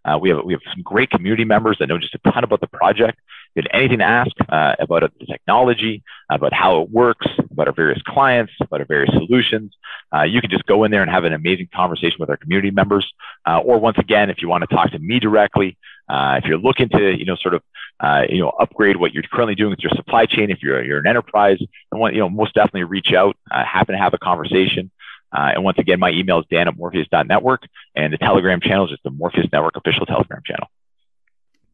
Uh, 0.05 0.19
we 0.19 0.29
have 0.29 0.45
we 0.45 0.53
have 0.53 0.61
some 0.71 0.83
great 0.83 1.09
community 1.09 1.45
members 1.45 1.79
that 1.79 1.89
know 1.89 1.97
just 1.97 2.15
a 2.15 2.31
ton 2.31 2.45
about 2.45 2.61
the 2.61 2.67
project. 2.67 3.19
If 3.55 3.65
you 3.65 3.71
had 3.71 3.79
anything 3.81 3.99
to 4.01 4.05
ask 4.05 4.33
uh, 4.51 4.75
about 4.79 5.11
the 5.19 5.25
technology, 5.25 6.03
about 6.29 6.53
how 6.53 6.83
it 6.83 6.91
works, 6.91 7.27
about 7.51 7.69
our 7.69 7.73
various 7.73 8.03
clients, 8.03 8.53
about 8.61 8.81
our 8.81 8.87
various 8.87 9.15
solutions, 9.15 9.75
uh, 10.15 10.25
you 10.25 10.43
can 10.43 10.51
just 10.51 10.67
go 10.67 10.85
in 10.85 10.91
there 10.91 11.01
and 11.01 11.11
have 11.11 11.25
an 11.25 11.33
amazing 11.33 11.69
conversation 11.75 12.17
with 12.21 12.29
our 12.29 12.37
community 12.37 12.71
members. 12.71 13.11
Uh, 13.47 13.61
or 13.61 13.79
once 13.79 13.97
again, 13.97 14.29
if 14.29 14.43
you 14.43 14.49
want 14.49 14.69
to 14.69 14.75
talk 14.75 14.91
to 14.91 14.99
me 14.99 15.19
directly, 15.21 15.79
uh, 16.09 16.41
if 16.43 16.45
you're 16.45 16.59
looking 16.59 16.89
to, 16.91 17.17
you 17.17 17.25
know, 17.25 17.37
sort 17.37 17.55
of, 17.55 17.63
uh, 18.01 18.23
you 18.29 18.41
know, 18.41 18.51
upgrade 18.51 18.97
what 18.97 19.13
you're 19.13 19.23
currently 19.23 19.55
doing 19.55 19.71
with 19.71 19.81
your 19.81 19.93
supply 19.93 20.27
chain, 20.27 20.51
if 20.51 20.63
you're, 20.63 20.83
you're 20.83 20.99
an 20.99 21.07
enterprise, 21.07 21.59
and 21.91 22.01
want, 22.01 22.15
you 22.15 22.21
know, 22.21 22.29
most 22.29 22.55
definitely 22.55 22.85
reach 22.85 23.13
out, 23.13 23.37
uh, 23.51 23.65
happen 23.65 23.95
to 23.95 23.99
have 23.99 24.15
a 24.15 24.19
conversation. 24.19 24.91
Uh, 25.33 25.53
and 25.55 25.65
once 25.65 25.79
again, 25.79 25.99
my 25.99 26.11
email 26.11 26.39
is 26.41 26.47
dan 26.51 26.69
at 26.69 26.77
morpheus.network, 26.77 27.63
and 27.95 28.13
the 28.13 28.19
Telegram 28.19 28.61
channel 28.61 28.85
is 28.85 28.91
just 28.91 29.03
the 29.03 29.11
Morpheus 29.11 29.47
Network 29.53 29.77
official 29.77 30.07
Telegram 30.07 30.43
channel. 30.45 30.69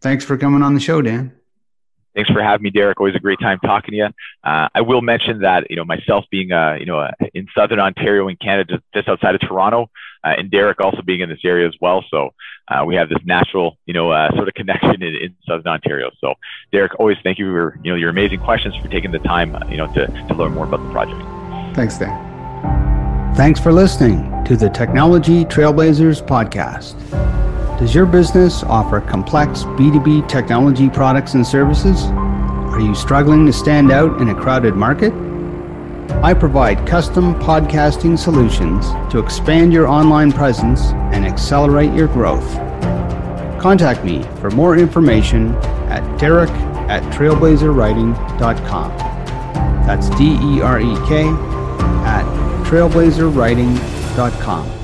Thanks 0.00 0.24
for 0.24 0.38
coming 0.38 0.62
on 0.62 0.74
the 0.74 0.80
show, 0.80 1.02
Dan. 1.02 1.39
Thanks 2.14 2.30
for 2.30 2.42
having 2.42 2.64
me, 2.64 2.70
Derek. 2.70 2.98
Always 2.98 3.14
a 3.14 3.20
great 3.20 3.38
time 3.40 3.58
talking 3.60 3.92
to 3.92 3.96
you. 3.96 4.08
Uh, 4.42 4.68
I 4.74 4.80
will 4.80 5.00
mention 5.00 5.40
that 5.40 5.70
you 5.70 5.76
know 5.76 5.84
myself 5.84 6.24
being 6.30 6.50
uh, 6.50 6.76
you 6.78 6.86
know 6.86 6.98
uh, 6.98 7.12
in 7.34 7.46
Southern 7.54 7.78
Ontario 7.78 8.28
in 8.28 8.36
Canada, 8.36 8.82
just, 8.92 9.08
outside 9.08 9.34
of 9.34 9.40
Toronto, 9.40 9.90
uh, 10.24 10.34
and 10.36 10.50
Derek 10.50 10.80
also 10.80 11.02
being 11.02 11.20
in 11.20 11.28
this 11.28 11.38
area 11.44 11.68
as 11.68 11.74
well. 11.80 12.04
So 12.10 12.34
uh, 12.68 12.84
we 12.84 12.96
have 12.96 13.08
this 13.08 13.20
natural 13.24 13.78
you 13.86 13.94
know 13.94 14.10
uh, 14.10 14.34
sort 14.34 14.48
of 14.48 14.54
connection 14.54 15.02
in, 15.02 15.14
in, 15.14 15.36
Southern 15.46 15.68
Ontario. 15.68 16.10
So 16.20 16.34
Derek, 16.72 16.98
always 16.98 17.16
thank 17.22 17.38
you 17.38 17.50
for 17.52 17.78
you 17.82 17.92
know 17.92 17.96
your 17.96 18.10
amazing 18.10 18.40
questions 18.40 18.74
for 18.76 18.88
taking 18.88 19.12
the 19.12 19.20
time 19.20 19.56
you 19.70 19.76
know 19.76 19.92
to 19.94 20.06
to 20.06 20.34
learn 20.34 20.52
more 20.52 20.64
about 20.64 20.82
the 20.82 20.90
project. 20.90 21.20
Thanks, 21.76 21.98
Dan. 21.98 23.34
Thanks 23.36 23.60
for 23.60 23.72
listening 23.72 24.44
to 24.44 24.56
the 24.56 24.68
Technology 24.68 25.44
Trailblazers 25.44 26.26
podcast. 26.26 27.49
Does 27.80 27.94
your 27.94 28.04
business 28.04 28.62
offer 28.62 29.00
complex 29.00 29.62
B2B 29.62 30.28
technology 30.28 30.90
products 30.90 31.32
and 31.32 31.46
services? 31.46 32.04
Are 32.04 32.78
you 32.78 32.94
struggling 32.94 33.46
to 33.46 33.54
stand 33.54 33.90
out 33.90 34.20
in 34.20 34.28
a 34.28 34.34
crowded 34.34 34.74
market? 34.74 35.14
I 36.22 36.34
provide 36.34 36.86
custom 36.86 37.34
podcasting 37.36 38.18
solutions 38.18 38.90
to 39.10 39.18
expand 39.18 39.72
your 39.72 39.88
online 39.88 40.30
presence 40.30 40.90
and 41.14 41.24
accelerate 41.24 41.94
your 41.94 42.08
growth. 42.08 42.52
Contact 43.58 44.04
me 44.04 44.24
for 44.40 44.50
more 44.50 44.76
information 44.76 45.54
at 45.88 46.04
derek 46.18 46.50
at 46.90 47.02
trailblazerwriting.com. 47.14 48.90
That's 49.86 50.10
D 50.10 50.36
E 50.38 50.60
R 50.60 50.80
E 50.80 50.94
K 51.08 51.28
at 52.04 52.26
trailblazerwriting.com. 52.66 54.79